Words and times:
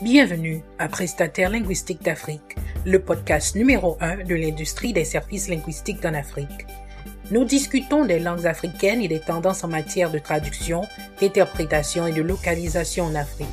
Bienvenue 0.00 0.62
à 0.78 0.86
Prestataire 0.86 1.50
linguistique 1.50 2.04
d'Afrique, 2.04 2.56
le 2.86 3.00
podcast 3.00 3.56
numéro 3.56 3.96
1 4.00 4.18
de 4.18 4.36
l'industrie 4.36 4.92
des 4.92 5.04
services 5.04 5.48
linguistiques 5.48 6.04
en 6.04 6.14
Afrique. 6.14 6.68
Nous 7.32 7.44
discutons 7.44 8.04
des 8.04 8.20
langues 8.20 8.46
africaines 8.46 9.02
et 9.02 9.08
des 9.08 9.18
tendances 9.18 9.64
en 9.64 9.68
matière 9.68 10.12
de 10.12 10.20
traduction, 10.20 10.82
d'interprétation 11.20 12.06
et 12.06 12.12
de 12.12 12.22
localisation 12.22 13.06
en 13.06 13.16
Afrique. 13.16 13.48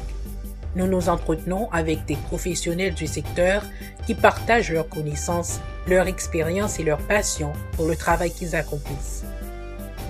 Nous 0.75 0.85
nous 0.85 1.09
entretenons 1.09 1.67
avec 1.71 2.05
des 2.05 2.15
professionnels 2.15 2.93
du 2.93 3.07
secteur 3.07 3.63
qui 4.05 4.13
partagent 4.13 4.71
leurs 4.71 4.87
connaissances, 4.87 5.59
leur 5.87 6.05
expérience 6.05 6.79
et 6.79 6.83
leur 6.83 6.99
passion 6.99 7.53
pour 7.71 7.87
le 7.87 7.95
travail 7.95 8.31
qu'ils 8.31 8.55
accomplissent. 8.55 9.23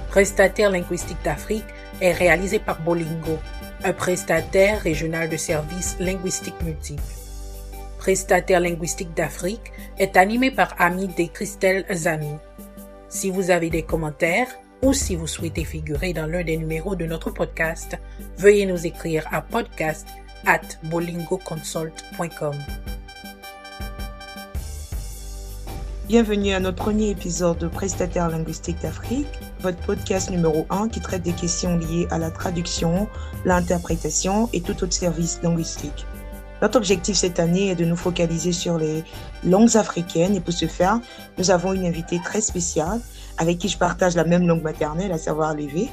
Prestataire 0.09 0.70
linguistique 0.70 1.23
d'Afrique 1.23 1.63
est 2.02 2.11
réalisé 2.11 2.59
par 2.59 2.82
Bolingo, 2.82 3.39
un 3.86 3.94
prestataire 3.94 4.82
régional 4.82 5.30
de 5.30 5.38
services 5.38 5.96
linguistiques 6.00 6.62
multiples. 6.64 7.04
Prestataire 8.00 8.60
linguistique 8.60 9.14
d'Afrique 9.14 9.71
est 10.00 10.18
animé 10.18 10.50
par 10.50 10.74
Amide 10.80 11.32
Christelle 11.32 11.86
Zami. 11.94 12.34
Si 13.10 13.30
vous 13.30 13.52
avez 13.52 13.70
des 13.70 13.84
commentaires 13.84 14.48
ou 14.82 14.92
si 14.92 15.16
vous 15.16 15.28
souhaitez 15.28 15.64
figurer 15.64 16.14
dans 16.14 16.25
l'un 16.25 16.44
des 16.44 16.58
numéros 16.58 16.96
de 16.96 17.06
notre 17.06 17.30
podcast, 17.30 17.96
veuillez 18.38 18.66
nous 18.66 18.88
écrire 18.88 19.28
à 19.32 19.42
podcast 19.42 20.08
at 20.47 20.61
bolingoconsult.com. 20.86 22.56
Bienvenue 26.08 26.54
à 26.54 26.60
notre 26.60 26.78
premier 26.78 27.11
épisode 27.11 27.60
de 27.60 27.68
Prestataire 27.68 28.30
linguistique 28.30 28.82
d'Afrique, 28.82 29.28
votre 29.61 29.77
podcast 29.79 30.29
numéro 30.29 30.65
1 30.69 30.89
qui 30.89 31.01
traite 31.01 31.23
des 31.23 31.33
questions 31.33 31.77
liées 31.77 32.08
à 32.11 32.17
la 32.17 32.31
traduction, 32.31 33.08
l'interprétation 33.45 34.50
et 34.53 34.61
tout 34.61 34.83
autre 34.83 34.93
service 34.93 35.39
linguistique. 35.43 36.05
Notre 36.61 36.77
objectif 36.77 37.16
cette 37.16 37.39
année 37.39 37.69
est 37.69 37.75
de 37.75 37.85
nous 37.85 37.95
focaliser 37.95 38.52
sur 38.52 38.77
les 38.77 39.03
langues 39.43 39.75
africaines 39.75 40.35
et 40.35 40.39
pour 40.39 40.53
ce 40.53 40.67
faire, 40.67 40.99
nous 41.38 41.52
avons 41.52 41.73
une 41.73 41.85
invitée 41.85 42.19
très 42.23 42.41
spéciale 42.41 43.02
avec 43.38 43.57
qui 43.57 43.67
je 43.67 43.77
partage 43.77 44.15
la 44.15 44.23
même 44.23 44.47
langue 44.47 44.63
maternelle, 44.63 45.11
à 45.11 45.17
savoir 45.17 45.53
l'évé. 45.53 45.89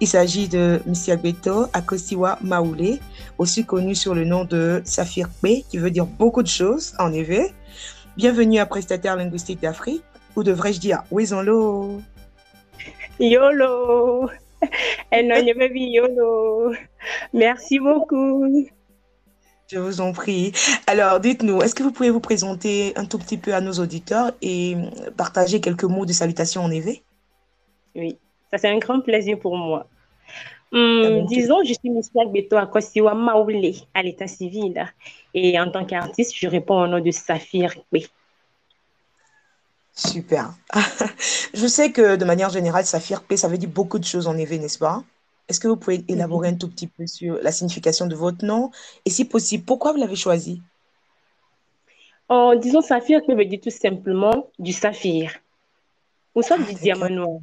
Il 0.00 0.06
s'agit 0.06 0.48
de 0.48 0.82
Msiabeto 0.86 1.68
Akosiwa 1.72 2.38
Maoulé, 2.42 3.00
aussi 3.38 3.64
connu 3.64 3.94
sur 3.94 4.14
le 4.14 4.26
nom 4.26 4.44
de 4.44 4.82
Safir 4.84 5.30
P, 5.40 5.64
qui 5.70 5.78
veut 5.78 5.90
dire 5.90 6.04
beaucoup 6.04 6.42
de 6.42 6.48
choses 6.48 6.92
en 6.98 7.12
évé. 7.14 7.54
Bienvenue 8.18 8.58
à 8.58 8.66
Prestataire 8.66 9.16
linguistique 9.16 9.62
d'Afrique, 9.62 10.04
ou 10.36 10.42
devrais-je 10.42 10.80
dire 10.80 11.02
Wezonlo 11.10 12.02
YOLO 13.18 14.28
YOLO 15.12 16.74
Merci 17.32 17.78
beaucoup. 17.78 18.66
Je 19.68 19.78
vous 19.78 20.00
en 20.00 20.12
prie. 20.12 20.52
Alors, 20.86 21.18
dites-nous, 21.18 21.62
est-ce 21.62 21.74
que 21.74 21.82
vous 21.82 21.92
pouvez 21.92 22.10
vous 22.10 22.20
présenter 22.20 22.92
un 22.96 23.04
tout 23.04 23.18
petit 23.18 23.38
peu 23.38 23.54
à 23.54 23.60
nos 23.60 23.72
auditeurs 23.72 24.32
et 24.42 24.76
partager 25.16 25.60
quelques 25.60 25.84
mots 25.84 26.06
de 26.06 26.12
salutation 26.12 26.62
en 26.62 26.70
évé 26.70 27.02
Oui, 27.94 28.18
ça 28.50 28.58
c'est 28.58 28.68
un 28.68 28.78
grand 28.78 29.00
plaisir 29.00 29.38
pour 29.38 29.56
moi. 29.56 29.86
Hum, 30.72 31.26
disons, 31.26 31.62
je 31.64 31.72
suis 31.72 31.90
Miss 31.90 32.10
Beto 32.12 32.56
Akosiwa 32.56 33.14
Maoulé 33.14 33.76
à 33.94 34.02
l'état 34.02 34.26
civil 34.26 34.84
et 35.32 35.58
en 35.58 35.70
tant 35.70 35.84
qu'artiste, 35.84 36.34
je 36.36 36.48
réponds 36.48 36.82
au 36.82 36.86
nom 36.86 37.00
de 37.00 37.10
Saphir 37.10 37.74
B. 37.92 37.98
Super. 39.96 40.54
je 41.54 41.66
sais 41.66 41.90
que 41.90 42.16
de 42.16 42.24
manière 42.24 42.50
générale, 42.50 42.84
Saphir 42.84 43.22
P, 43.22 43.36
ça 43.36 43.48
veut 43.48 43.58
dire 43.58 43.70
beaucoup 43.70 43.98
de 43.98 44.04
choses 44.04 44.28
en 44.28 44.36
évé, 44.36 44.58
n'est-ce 44.58 44.78
pas? 44.78 45.02
Est-ce 45.48 45.58
que 45.58 45.68
vous 45.68 45.76
pouvez 45.76 46.04
élaborer 46.08 46.48
un 46.48 46.54
tout 46.54 46.68
petit 46.68 46.86
peu 46.86 47.06
sur 47.06 47.38
la 47.42 47.50
signification 47.50 48.06
de 48.06 48.14
votre 48.14 48.44
nom? 48.44 48.70
Et 49.04 49.10
si 49.10 49.24
possible, 49.24 49.64
pourquoi 49.64 49.92
vous 49.92 49.98
l'avez 49.98 50.16
choisi? 50.16 50.60
Oh, 52.28 52.52
Disons, 52.56 52.82
Saphir 52.82 53.20
P 53.26 53.34
veut 53.34 53.44
dire 53.46 53.60
tout 53.62 53.70
simplement 53.70 54.50
du 54.58 54.72
saphir 54.72 55.32
ou 56.34 56.42
soit 56.42 56.58
Ah, 56.60 56.64
du 56.64 56.74
diamant 56.74 57.08
noir. 57.08 57.40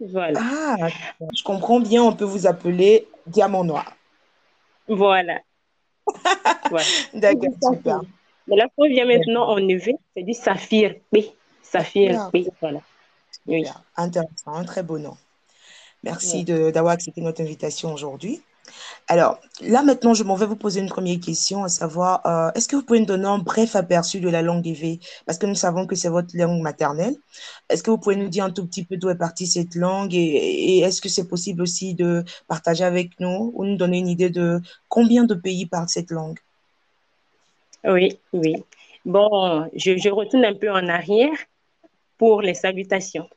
Voilà. 0.00 0.40
Ah, 0.42 0.88
je 1.34 1.42
comprends 1.42 1.80
bien, 1.80 2.02
on 2.02 2.12
peut 2.12 2.24
vous 2.24 2.46
appeler 2.46 3.08
Diamant 3.26 3.64
Noir. 3.64 3.96
Voilà. 4.86 5.40
voilà. 6.70 6.86
D'accord, 7.14 7.50
super. 7.60 8.00
Mais 8.46 8.56
là, 8.56 8.68
on 8.76 8.88
vient 8.88 9.06
maintenant 9.06 9.48
en 9.48 9.58
EV, 9.58 9.96
c'est 10.14 10.22
du 10.22 10.34
saphir 10.34 10.94
P. 11.10 11.32
Saphir 11.70 12.20
Ah, 12.20 12.30
P. 12.32 12.46
Voilà. 12.60 12.80
Oui. 13.46 13.64
Super. 13.64 13.82
Intéressant, 13.96 14.54
un 14.54 14.64
très 14.64 14.82
beau 14.82 14.98
nom. 14.98 15.16
Merci 16.04 16.44
d'avoir 16.44 16.94
accepté 16.94 17.20
notre 17.20 17.40
invitation 17.42 17.92
aujourd'hui. 17.92 18.40
Alors, 19.08 19.40
là 19.62 19.82
maintenant, 19.82 20.12
je 20.12 20.22
m'en 20.22 20.34
vais 20.34 20.46
vous 20.46 20.56
poser 20.56 20.80
une 20.80 20.88
première 20.90 21.18
question, 21.20 21.64
à 21.64 21.68
savoir, 21.68 22.24
euh, 22.26 22.52
est-ce 22.54 22.68
que 22.68 22.76
vous 22.76 22.82
pouvez 22.82 23.00
nous 23.00 23.06
donner 23.06 23.26
un 23.26 23.38
bref 23.38 23.74
aperçu 23.74 24.20
de 24.20 24.28
la 24.28 24.42
langue 24.42 24.66
évé? 24.66 25.00
Parce 25.24 25.38
que 25.38 25.46
nous 25.46 25.54
savons 25.54 25.86
que 25.86 25.96
c'est 25.96 26.10
votre 26.10 26.36
langue 26.36 26.60
maternelle. 26.60 27.16
Est-ce 27.70 27.82
que 27.82 27.90
vous 27.90 27.96
pouvez 27.98 28.16
nous 28.16 28.28
dire 28.28 28.44
un 28.44 28.50
tout 28.50 28.66
petit 28.66 28.84
peu 28.84 28.98
d'où 28.98 29.08
est 29.08 29.16
partie 29.16 29.46
cette 29.46 29.74
langue 29.74 30.14
et, 30.14 30.18
et 30.18 30.78
est-ce 30.80 31.00
que 31.00 31.08
c'est 31.08 31.26
possible 31.26 31.62
aussi 31.62 31.94
de 31.94 32.24
partager 32.46 32.84
avec 32.84 33.18
nous 33.20 33.52
ou 33.54 33.64
nous 33.64 33.76
donner 33.76 33.98
une 33.98 34.08
idée 34.08 34.30
de 34.30 34.60
combien 34.88 35.24
de 35.24 35.34
pays 35.34 35.64
parlent 35.64 35.88
cette 35.88 36.10
langue? 36.10 36.38
Oui, 37.84 38.18
oui. 38.34 38.62
Bon, 39.06 39.68
je, 39.74 39.96
je 39.96 40.10
retourne 40.10 40.44
un 40.44 40.54
peu 40.54 40.70
en 40.70 40.86
arrière 40.88 41.36
pour 42.18 42.42
les 42.42 42.54
salutations. 42.54 43.28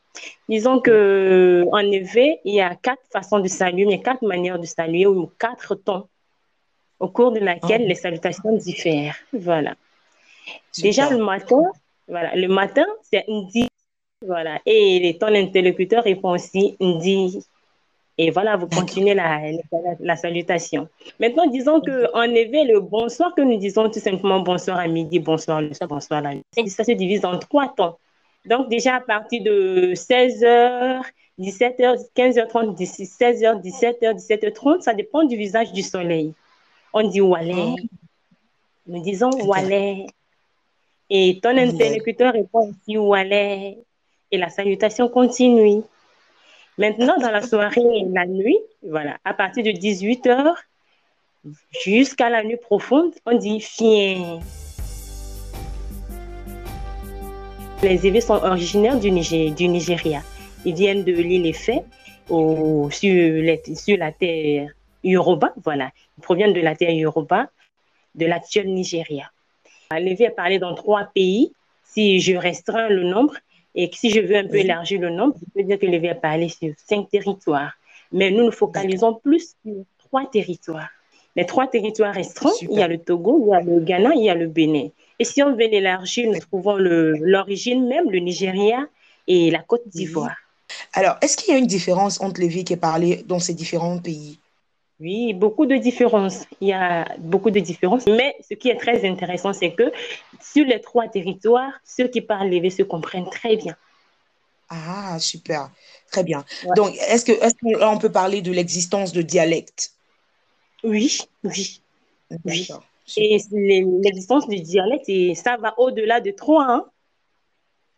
Disons 0.50 0.80
que 0.82 1.66
en 1.72 1.80
EV, 1.80 2.40
il 2.44 2.56
y 2.56 2.62
a 2.62 2.76
quatre 2.76 3.04
façons 3.12 3.40
de 3.40 3.48
saluer, 3.48 3.86
mais 3.86 4.02
quatre 4.02 4.24
manières 4.24 4.60
de 4.60 4.66
saluer 4.66 5.06
ou 5.08 5.32
quatre 5.40 5.76
tons 5.76 6.08
au 7.00 7.08
cours 7.08 7.32
de 7.32 7.40
laquelle 7.40 7.84
Ah. 7.86 7.88
les 7.88 7.96
salutations 7.96 8.52
diffèrent. 8.58 9.16
Voilà. 9.32 9.76
Déjà 10.82 11.10
le 11.10 11.18
matin, 11.24 11.64
voilà, 12.08 12.36
le 12.36 12.48
matin, 12.48 12.86
c'est 13.10 13.26
Ndi. 13.28 13.68
Voilà. 14.26 14.60
Et 14.66 15.00
les 15.00 15.18
ton 15.18 15.28
interlocuteur 15.34 16.04
répond 16.04 16.32
aussi 16.32 16.76
Ndi. 16.80 17.40
Et 18.18 18.30
voilà, 18.30 18.56
vous 18.58 18.68
continuez 18.68 19.14
la, 19.16 19.40
la, 19.52 19.96
la 20.00 20.16
salutation. 20.16 20.88
Maintenant, 21.20 21.48
disons 21.48 21.82
qu'en 21.82 22.24
éveil, 22.24 22.68
le 22.68 22.80
bonsoir 22.82 23.34
que 23.34 23.42
nous 23.42 23.58
disons 23.58 23.90
tout 23.90 24.00
simplement 24.00 24.42
bonsoir 24.42 24.78
à 24.78 24.88
midi, 24.88 25.18
bonsoir 25.20 25.62
le 25.62 25.74
soir, 25.74 25.88
bonsoir 25.88 26.22
la 26.22 26.36
nuit, 26.36 26.44
ça 26.70 26.84
se 26.84 26.92
divise 26.92 27.24
en 27.26 27.40
trois 27.40 27.70
temps. 27.70 27.98
Donc, 28.46 28.70
déjà 28.70 28.96
à 28.96 29.02
partir 29.02 29.44
de 29.44 29.94
16h, 29.94 31.02
17h, 31.40 31.98
15h30, 32.16 32.76
16h, 32.78 33.62
17h, 33.62 34.16
17h30, 34.16 34.82
ça 34.82 34.94
dépend 34.94 35.24
du 35.24 35.36
visage 35.36 35.72
du 35.74 35.82
soleil. 35.82 36.34
On 36.94 37.08
dit 37.08 37.22
Walé. 37.22 37.76
Nous 38.88 39.02
disons 39.02 39.30
Walé. 39.46 40.08
Et 41.10 41.40
ton 41.42 41.56
interlocuteur 41.58 42.34
répond 42.34 42.70
aussi 42.70 42.98
Walé. 42.98 43.78
Et 44.32 44.38
la 44.38 44.50
salutation 44.50 45.08
continue. 45.08 45.84
Maintenant, 46.78 47.18
dans 47.18 47.32
la 47.32 47.42
soirée 47.42 47.82
et 47.82 48.06
la 48.06 48.26
nuit, 48.26 48.58
voilà, 48.82 49.18
à 49.24 49.34
partir 49.34 49.64
de 49.64 49.72
18h 49.72 50.56
jusqu'à 51.84 52.30
la 52.30 52.44
nuit 52.44 52.58
profonde, 52.58 53.14
on 53.26 53.38
dit 53.38 53.60
Fien. 53.60 54.40
Les 57.84 58.06
Évis 58.06 58.22
sont 58.22 58.36
originaires 58.36 59.00
du, 59.00 59.12
Niger- 59.12 59.52
du 59.54 59.68
Nigeria. 59.68 60.22
Ils 60.66 60.76
viennent 60.76 61.04
de 61.04 61.14
l'île 61.14 61.48
Effet 61.48 61.82
au, 62.30 62.90
sur, 62.92 63.12
les- 63.12 63.62
sur 63.76 63.98
la 63.98 64.12
terre 64.12 64.70
Yoruba. 65.04 65.54
Voilà. 65.64 65.90
Ils 66.18 66.22
proviennent 66.22 66.54
de 66.54 66.62
la 66.62 66.76
terre 66.76 66.92
Yoruba, 66.92 67.50
de 68.16 68.26
l'actuel 68.26 68.68
Nigeria. 68.74 69.32
L'évi 70.00 70.24
est 70.24 70.30
parlé 70.30 70.60
dans 70.60 70.76
trois 70.76 71.06
pays. 71.06 71.52
Si 71.84 72.22
je 72.22 72.36
restreins 72.36 72.88
le 72.88 73.04
nombre 73.04 73.36
et 73.76 73.90
si 73.94 74.10
je 74.12 74.22
veux 74.22 74.38
un 74.38 74.48
peu 74.48 74.56
élargir 74.58 75.02
le 75.02 75.10
nombre, 75.10 75.36
je 75.40 75.46
peux 75.54 75.64
dire 75.68 75.78
que 75.80 75.86
l'évi 75.86 76.08
est 76.08 76.16
parlé 76.16 76.48
sur 76.48 76.72
cinq 76.78 77.10
territoires. 77.10 77.74
Mais 78.14 78.30
nous 78.32 78.46
nous 78.46 78.52
focalisons 78.52 79.16
plus 79.16 79.56
sur 79.66 79.84
trois 80.06 80.26
territoires. 80.30 80.90
Les 81.36 81.46
trois 81.46 81.68
territoires 81.68 82.14
restreints, 82.14 82.52
Super. 82.52 82.76
il 82.76 82.80
y 82.80 82.84
a 82.84 82.88
le 82.88 82.98
Togo, 82.98 83.42
il 83.46 83.50
y 83.52 83.56
a 83.56 83.62
le 83.62 83.80
Ghana, 83.80 84.12
il 84.16 84.24
y 84.24 84.30
a 84.30 84.36
le 84.36 84.48
Bénin. 84.48 84.90
Et 85.18 85.24
si 85.24 85.42
on 85.42 85.52
veut 85.52 85.68
l'élargir, 85.68 86.30
nous 86.30 86.40
trouvons 86.40 86.76
l'origine 86.78 87.88
même, 87.88 88.10
le 88.10 88.20
Nigeria 88.20 88.86
et 89.28 89.52
la 89.52 89.60
Côte 89.60 89.88
d'Ivoire. 89.88 90.36
Alors, 90.94 91.18
est-ce 91.22 91.38
qu'il 91.38 91.54
y 91.54 91.56
a 91.56 91.60
une 91.60 91.68
différence 91.68 92.20
entre 92.22 92.42
les 92.42 92.48
vies 92.48 92.64
qui 92.64 92.74
est 92.74 92.78
parlée 92.78 93.24
dans 93.28 93.40
ces 93.40 93.54
différents 93.54 94.00
pays? 94.00 94.40
Oui, 95.00 95.34
beaucoup 95.34 95.66
de 95.66 95.76
différences. 95.78 96.46
Il 96.60 96.68
y 96.68 96.74
a 96.74 97.08
beaucoup 97.18 97.50
de 97.50 97.60
différences. 97.60 98.06
Mais 98.06 98.36
ce 98.48 98.54
qui 98.54 98.70
est 98.70 98.78
très 98.78 99.08
intéressant, 99.10 99.52
c'est 99.54 99.72
que 99.72 99.92
sur 100.42 100.66
les 100.66 100.80
trois 100.80 101.08
territoires, 101.08 101.74
ceux 101.84 102.08
qui 102.08 102.22
parlent 102.22 102.50
l'évé 102.50 102.70
se 102.70 102.84
comprennent 102.84 103.30
très 103.30 103.56
bien. 103.56 103.76
Ah, 104.70 105.18
super. 105.20 105.70
Très 106.12 106.24
bien. 106.24 106.46
Ouais. 106.66 106.76
Donc, 106.76 106.96
est-ce 107.10 107.26
que, 107.26 107.32
est-ce 107.32 107.56
que 107.56 107.80
là, 107.80 107.90
on 107.90 107.98
peut 107.98 108.12
parler 108.12 108.42
de 108.42 108.52
l'existence 108.52 109.12
de 109.12 109.22
dialectes? 109.22 109.92
Oui, 110.84 111.20
oui. 111.44 111.82
Oui. 112.46 112.68
Et 113.18 113.38
l'existence 113.52 114.48
du 114.48 114.60
dialecte, 114.62 115.10
et 115.10 115.36
ça 115.36 115.58
va 115.58 115.74
au-delà 115.78 116.22
de 116.22 116.32
trois. 116.32 116.66
Hein? 116.66 116.86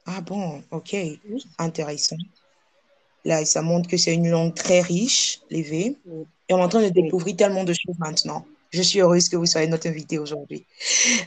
Ah 0.05 0.21
bon, 0.21 0.63
ok. 0.71 0.95
Oui. 1.29 1.45
Intéressant. 1.59 2.17
Là, 3.25 3.45
ça 3.45 3.61
montre 3.61 3.89
que 3.89 3.95
c'est 3.95 4.13
une 4.13 4.29
langue 4.29 4.53
très 4.53 4.81
riche, 4.81 5.39
l'évé. 5.49 5.95
Oui. 6.05 6.25
Et 6.49 6.53
on 6.53 6.59
est 6.59 6.63
en 6.63 6.69
train 6.69 6.83
de 6.83 6.89
découvrir 6.89 7.35
tellement 7.35 7.63
de 7.63 7.73
choses 7.73 7.97
maintenant. 7.99 8.45
Je 8.73 8.81
suis 8.81 8.99
heureuse 8.99 9.29
que 9.29 9.37
vous 9.37 9.45
soyez 9.45 9.67
notre 9.67 9.87
invité 9.87 10.17
aujourd'hui. 10.17 10.65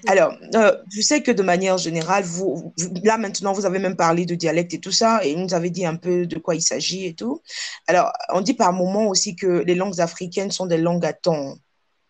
Alors, 0.09 0.35
euh, 0.57 0.77
je 0.93 1.01
sais 1.01 1.23
que 1.23 1.31
de 1.31 1.45
manière 1.45 1.79
générale, 1.79 2.25
vous, 2.25 2.75
là 3.05 3.19
maintenant, 3.19 3.53
vous 3.53 3.67
avez 3.67 3.79
même 3.79 3.95
parlé 3.95 4.27
de 4.27 4.35
dialecte 4.35 4.75
et 4.75 4.81
tout 4.81 4.91
ça, 4.91 5.25
et 5.25 5.33
vous 5.35 5.43
nous 5.43 5.55
avez 5.55 5.71
dit 5.71 5.87
un 5.87 5.95
peu 5.95 6.27
de 6.27 6.39
quoi 6.41 6.57
il 6.57 6.61
s'agit 6.61 7.07
et 7.07 7.15
tout. 7.15 7.41
Alors, 7.87 8.13
on 8.31 8.41
dit 8.41 8.55
par 8.55 8.73
moment 8.73 9.07
aussi 9.07 9.37
que 9.37 9.63
les 9.65 9.77
langues 9.77 10.01
africaines 10.01 10.51
sont 10.51 10.67
des 10.67 10.77
langues 10.77 11.07
à 11.07 11.13
ton 11.13 11.57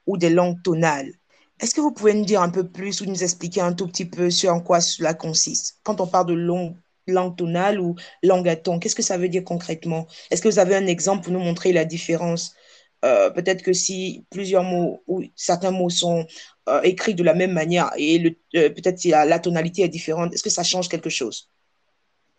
ou 0.06 0.16
des 0.16 0.30
langues 0.30 0.62
tonales. 0.62 1.12
Est-ce 1.60 1.74
que 1.74 1.82
vous 1.82 1.92
pouvez 1.92 2.14
nous 2.14 2.24
dire 2.24 2.40
un 2.40 2.50
peu 2.50 2.66
plus 2.66 3.02
ou 3.02 3.06
nous 3.06 3.22
expliquer 3.22 3.60
un 3.60 3.74
tout 3.74 3.86
petit 3.86 4.06
peu 4.06 4.30
sur 4.30 4.52
en 4.54 4.60
quoi 4.60 4.80
cela 4.80 5.12
consiste? 5.12 5.80
Quand 5.82 6.00
on 6.00 6.06
parle 6.06 6.28
de 6.28 6.34
langue 6.34 7.36
tonale 7.36 7.78
ou 7.78 7.94
langue 8.22 8.48
à 8.48 8.56
ton, 8.56 8.78
qu'est-ce 8.78 8.94
que 8.94 9.02
ça 9.02 9.18
veut 9.18 9.28
dire 9.28 9.44
concrètement? 9.44 10.06
Est-ce 10.30 10.40
que 10.40 10.48
vous 10.48 10.58
avez 10.58 10.76
un 10.76 10.86
exemple 10.86 11.24
pour 11.24 11.32
nous 11.34 11.40
montrer 11.40 11.72
la 11.72 11.84
différence 11.84 12.54
euh, 13.04 13.30
Peut-être 13.30 13.62
que 13.62 13.72
si 13.72 14.24
plusieurs 14.30 14.62
mots 14.62 15.02
ou 15.06 15.22
certains 15.34 15.70
mots 15.70 15.90
sont 15.90 16.26
euh, 16.68 16.80
écrits 16.82 17.14
de 17.14 17.22
la 17.22 17.34
même 17.34 17.52
manière 17.52 17.90
et 17.96 18.36
euh, 18.56 18.70
peut-être 18.70 18.98
si 18.98 19.10
la, 19.10 19.38
tonalité 19.38 19.82
est 19.82 19.88
différente, 19.88 20.34
est-ce 20.34 20.42
que 20.42 20.50
ça 20.50 20.62
change 20.62 20.88
quelque 20.88 21.10
chose? 21.10 21.48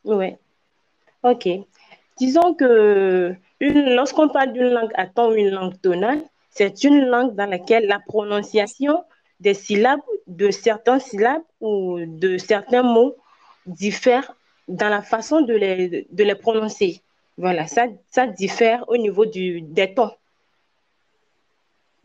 Oui. 0.04 0.36
OK. 1.24 1.48
Disons 2.18 2.54
que 2.56 3.36
lorsqu'on 3.62 4.30
parle 4.30 4.54
d'une 4.54 4.70
langue 4.70 4.92
à 4.96 5.08
ton 5.08 5.34
une 5.34 5.50
langue 5.50 5.80
tonale, 5.82 6.22
c'est 6.50 6.84
une 6.84 7.06
langue 7.06 7.36
dans 7.36 7.46
laquelle 7.46 7.86
la 7.86 8.00
prononciation 8.00 9.04
des 9.40 9.54
syllabes, 9.54 10.02
de 10.26 10.50
certaines 10.50 11.00
syllabes 11.00 11.44
ou 11.62 12.00
de 12.00 12.38
certains 12.38 12.82
mots 12.82 13.16
diffère 13.68 14.34
dans 14.68 14.90
la 14.90 15.02
façon 15.02 15.42
de 15.42 15.54
les, 15.54 16.08
de 16.10 16.24
les 16.24 16.36
prononcer. 16.36 17.02
Voilà, 17.38 17.68
ça, 17.68 17.86
ça 18.10 18.26
diffère 18.26 18.84
au 18.88 18.98
niveau 18.98 19.26
du, 19.26 19.62
des 19.62 19.94
tons. 19.94 20.12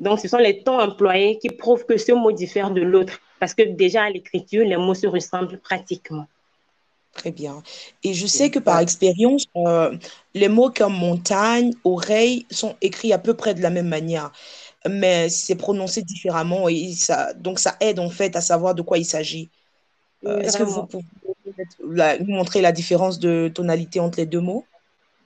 Donc, 0.03 0.19
ce 0.19 0.27
sont 0.27 0.39
les 0.39 0.65
tons 0.65 0.81
employés 0.81 1.39
qui 1.39 1.49
prouvent 1.49 1.87
que 1.87 1.97
ce 1.97 2.11
mot 2.11 2.33
diffère 2.33 2.73
de 2.73 2.81
l'autre, 2.81 3.21
parce 3.39 3.55
que 3.55 3.63
déjà 3.63 4.03
à 4.03 4.11
l'écriture, 4.11 4.65
les 4.65 4.77
mots 4.77 4.95
se 4.95 5.07
ressemblent 5.07 5.59
pratiquement. 5.59 6.27
Très 7.15 7.31
bien. 7.31 7.63
Et 8.03 8.13
je 8.13 8.27
sais 8.27 8.51
que 8.51 8.59
par 8.59 8.81
expérience, 8.81 9.47
euh, 9.57 9.97
les 10.35 10.49
mots 10.49 10.71
comme 10.75 10.95
montagne, 10.95 11.73
oreille 11.85 12.47
sont 12.51 12.75
écrits 12.81 13.13
à 13.13 13.19
peu 13.19 13.35
près 13.35 13.55
de 13.55 13.63
la 13.63 13.71
même 13.71 13.87
manière, 13.87 14.33
mais 14.89 15.29
c'est 15.29 15.55
prononcé 15.55 16.03
différemment 16.03 16.69
et 16.69 16.95
ça, 16.95 17.33
donc 17.35 17.61
ça 17.61 17.77
aide 17.81 18.01
en 18.01 18.11
fait 18.11 18.35
à 18.35 18.41
savoir 18.41 18.75
de 18.75 18.83
quoi 18.83 18.99
il 18.99 19.05
s'agit. 19.05 19.51
Euh, 20.25 20.41
est-ce 20.41 20.57
que 20.57 20.65
vous 20.65 20.85
pouvez 20.87 21.05
nous 22.21 22.35
montrer 22.35 22.61
la 22.61 22.73
différence 22.73 23.21
de 23.21 23.51
tonalité 23.55 24.01
entre 24.01 24.19
les 24.19 24.27
deux 24.27 24.41
mots? 24.41 24.65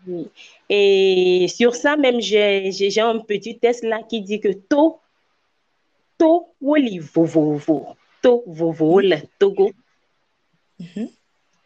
Oui. 0.06 0.29
Et 0.69 1.47
sur 1.49 1.75
ça 1.75 1.97
même, 1.97 2.20
j'ai 2.20 3.00
un 3.00 3.19
petit 3.20 3.58
test 3.58 3.85
là 3.85 4.03
qui 4.03 4.23
dit 4.23 4.41
que 4.41 4.53
to, 4.53 4.99
to, 6.19 6.47
woli, 6.61 6.99
vovo, 6.99 7.58
to, 8.23 8.43
vovo, 8.47 9.00
togo. 9.38 9.73
Mhm. 10.79 11.08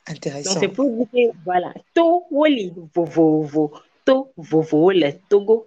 Intéressant. 0.08 0.54
Donc, 0.54 0.60
c'est 0.60 0.68
pour 0.68 1.06
dire, 1.12 1.32
voilà, 1.44 1.72
to 1.94 2.24
woli 2.30 2.72
vovovo, 2.94 3.72
to 4.04 4.32
vovo 4.36 4.90
le 4.90 5.12
Togo. 5.28 5.66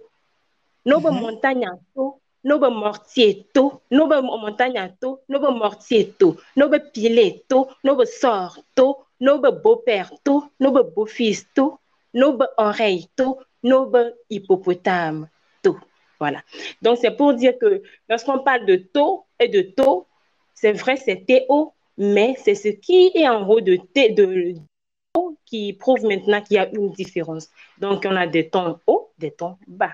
Nobe 0.84 1.10
mm 1.10 1.16
-hmm. 1.16 1.20
montagne 1.20 1.70
to, 1.94 2.20
nobe 2.44 2.68
mortier 2.68 3.46
to, 3.54 3.80
nobe 3.90 4.20
montagne 4.22 4.94
to, 5.00 5.20
nobe 5.28 5.48
mortier 5.50 6.04
to, 6.18 6.36
nobe 6.56 6.78
pile 6.92 7.40
to, 7.48 7.68
nobe 7.82 8.04
sort 8.06 8.62
to, 8.74 8.86
nobe 9.20 9.48
beau-père 9.62 10.10
to, 10.22 10.34
nobe 10.60 10.82
beau-fils 10.94 11.46
to, 11.54 11.78
nobe 12.14 12.46
oreille 12.56 13.08
to, 13.16 13.38
nobe 13.62 14.14
hippopotame 14.30 15.28
to. 15.62 15.76
Voilà. 16.18 16.42
Donc, 16.80 16.98
c'est 17.00 17.10
pour 17.10 17.34
dire 17.34 17.58
que 17.58 17.82
lorsqu'on 18.08 18.38
parle 18.38 18.64
de 18.66 18.76
to 18.76 19.24
et 19.38 19.48
de 19.48 19.62
to, 19.62 20.06
c'est 20.54 20.72
vrai, 20.72 20.96
c'est 20.96 21.26
T-O, 21.26 21.72
mais 21.98 22.36
c'est 22.38 22.54
ce 22.54 22.68
qui 22.68 23.10
est 23.14 23.28
en 23.28 23.46
haut 23.48 23.60
de 23.60 23.76
T 23.76 24.10
de 24.10 24.54
qui 25.44 25.72
prouve 25.74 26.04
maintenant 26.04 26.40
qu'il 26.40 26.56
y 26.56 26.58
a 26.58 26.68
une 26.70 26.90
différence. 26.90 27.48
Donc, 27.78 28.04
on 28.08 28.16
a 28.16 28.26
des 28.26 28.48
tons 28.48 28.78
hauts, 28.86 29.12
des 29.18 29.30
tons 29.30 29.56
bas. 29.66 29.92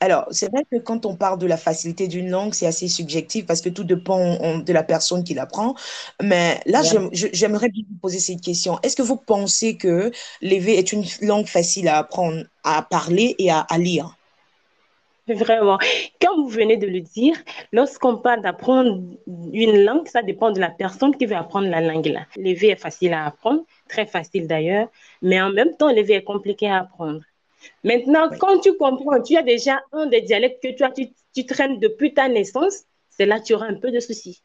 Alors, 0.00 0.26
c'est 0.30 0.50
vrai 0.50 0.64
que 0.70 0.78
quand 0.78 1.04
on 1.04 1.14
parle 1.16 1.38
de 1.38 1.46
la 1.46 1.56
facilité 1.56 2.08
d'une 2.08 2.30
langue, 2.30 2.54
c'est 2.54 2.66
assez 2.66 2.88
subjectif 2.88 3.46
parce 3.46 3.60
que 3.60 3.68
tout 3.68 3.84
dépend 3.84 4.58
de 4.58 4.72
la 4.72 4.82
personne 4.82 5.24
qui 5.24 5.34
l'apprend. 5.34 5.74
Mais 6.22 6.60
là, 6.66 6.82
j'aimerais 7.12 7.68
vous 7.68 7.98
poser 8.00 8.18
cette 8.18 8.40
question. 8.40 8.78
Est-ce 8.82 8.96
que 8.96 9.02
vous 9.02 9.16
pensez 9.16 9.76
que 9.76 10.10
l'EV 10.40 10.78
est 10.78 10.92
une 10.92 11.04
langue 11.22 11.46
facile 11.46 11.88
à 11.88 11.98
apprendre, 11.98 12.44
à 12.64 12.82
parler 12.82 13.34
et 13.38 13.50
à 13.50 13.66
lire? 13.76 14.14
Vraiment. 15.28 15.78
Comme 16.22 16.40
vous 16.40 16.48
venez 16.48 16.78
de 16.78 16.86
le 16.86 17.00
dire, 17.00 17.36
lorsqu'on 17.72 18.16
parle 18.16 18.40
d'apprendre 18.40 19.02
une 19.52 19.84
langue, 19.84 20.08
ça 20.08 20.22
dépend 20.22 20.50
de 20.50 20.60
la 20.60 20.70
personne 20.70 21.14
qui 21.14 21.26
veut 21.26 21.36
apprendre 21.36 21.68
la 21.68 21.82
langue. 21.82 22.18
L'éveil 22.36 22.70
est 22.70 22.76
facile 22.76 23.12
à 23.12 23.26
apprendre, 23.26 23.62
très 23.88 24.06
facile 24.06 24.46
d'ailleurs, 24.46 24.88
mais 25.20 25.38
en 25.42 25.50
même 25.50 25.76
temps, 25.76 25.92
l'éveil 25.92 26.16
est 26.16 26.24
compliqué 26.24 26.70
à 26.70 26.78
apprendre. 26.78 27.20
Maintenant, 27.84 28.30
quand 28.38 28.58
tu 28.60 28.76
comprends, 28.76 29.20
tu 29.22 29.36
as 29.36 29.42
déjà 29.42 29.80
un 29.92 30.06
des 30.06 30.20
dialectes 30.22 30.62
que 30.62 30.76
toi, 30.76 30.90
tu, 30.90 31.08
tu 31.34 31.46
traînes 31.46 31.78
depuis 31.78 32.14
ta 32.14 32.28
naissance, 32.28 32.84
c'est 33.10 33.26
là 33.26 33.40
que 33.40 33.44
tu 33.44 33.54
auras 33.54 33.66
un 33.66 33.74
peu 33.74 33.90
de 33.90 34.00
soucis. 34.00 34.42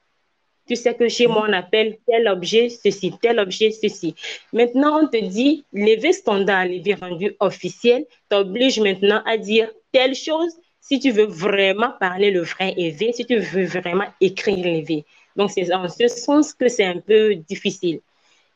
Tu 0.67 0.77
sais 0.77 0.95
que 0.95 1.09
chez 1.09 1.27
moi, 1.27 1.45
on 1.47 1.53
appelle 1.53 1.97
tel 2.07 2.27
objet 2.27 2.69
ceci, 2.69 3.13
tel 3.21 3.39
objet 3.39 3.71
ceci. 3.71 4.15
Maintenant, 4.53 5.01
on 5.01 5.07
te 5.07 5.17
dit, 5.17 5.65
l'éveil 5.73 6.13
standard, 6.13 6.65
l'éveil 6.65 6.93
rendu 6.95 7.35
officiel, 7.39 8.05
t'oblige 8.29 8.79
maintenant 8.79 9.21
à 9.25 9.37
dire 9.37 9.69
telle 9.91 10.15
chose 10.15 10.53
si 10.79 10.99
tu 10.99 11.11
veux 11.11 11.25
vraiment 11.25 11.91
parler 11.99 12.31
le 12.31 12.41
vrai 12.41 12.73
EV, 12.77 13.11
si 13.13 13.25
tu 13.25 13.37
veux 13.37 13.65
vraiment 13.65 14.05
écrire 14.21 14.57
l'EV. 14.57 15.03
Donc, 15.35 15.51
c'est 15.51 15.73
en 15.73 15.89
ce 15.89 16.07
sens 16.07 16.53
que 16.53 16.69
c'est 16.69 16.85
un 16.85 16.99
peu 16.99 17.35
difficile. 17.35 17.99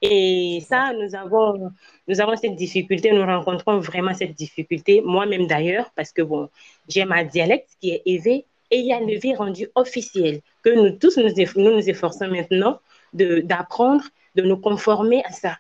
Et 0.02 0.64
ça, 0.68 0.94
nous 0.94 1.16
avons, 1.16 1.72
nous 2.08 2.22
avons 2.22 2.36
cette 2.36 2.56
difficulté, 2.56 3.12
nous 3.12 3.26
rencontrons 3.26 3.80
vraiment 3.80 4.14
cette 4.14 4.36
difficulté, 4.36 5.02
moi-même 5.02 5.48
d'ailleurs, 5.48 5.90
parce 5.96 6.12
que 6.12 6.22
bon, 6.22 6.50
j'ai 6.88 7.06
ma 7.06 7.24
dialecte 7.24 7.70
qui 7.82 7.92
est 7.92 8.02
EV 8.06 8.46
et 8.70 8.80
il 8.80 8.86
y 8.86 8.94
a 8.94 9.00
l'EV 9.00 9.36
rendu 9.36 9.68
officiel 9.76 10.42
que 10.62 10.70
nous 10.70 10.92
tous 10.98 11.18
nous, 11.18 11.30
nous, 11.56 11.72
nous 11.72 11.90
efforçons 11.90 12.28
maintenant 12.28 12.80
d'apprendre, 13.14 14.04
de, 14.36 14.42
de 14.42 14.48
nous 14.48 14.58
conformer 14.58 15.24
à 15.24 15.32
ça. 15.32 15.58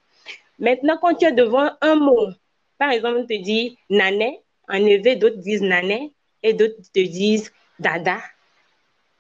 Maintenant, 0.60 0.98
quand 1.02 1.16
tu 1.16 1.26
es 1.26 1.32
devant 1.32 1.72
un 1.82 1.96
mot, 1.96 2.28
par 2.78 2.92
exemple, 2.92 3.20
on 3.22 3.26
te 3.26 3.42
dit 3.42 3.78
nané, 3.90 4.40
en 4.70 4.80
d'autres 4.80 5.38
disent 5.38 5.62
nané, 5.62 6.12
et 6.44 6.54
d'autres 6.54 6.76
te 6.94 7.00
disent 7.00 7.52
dada. 7.80 8.20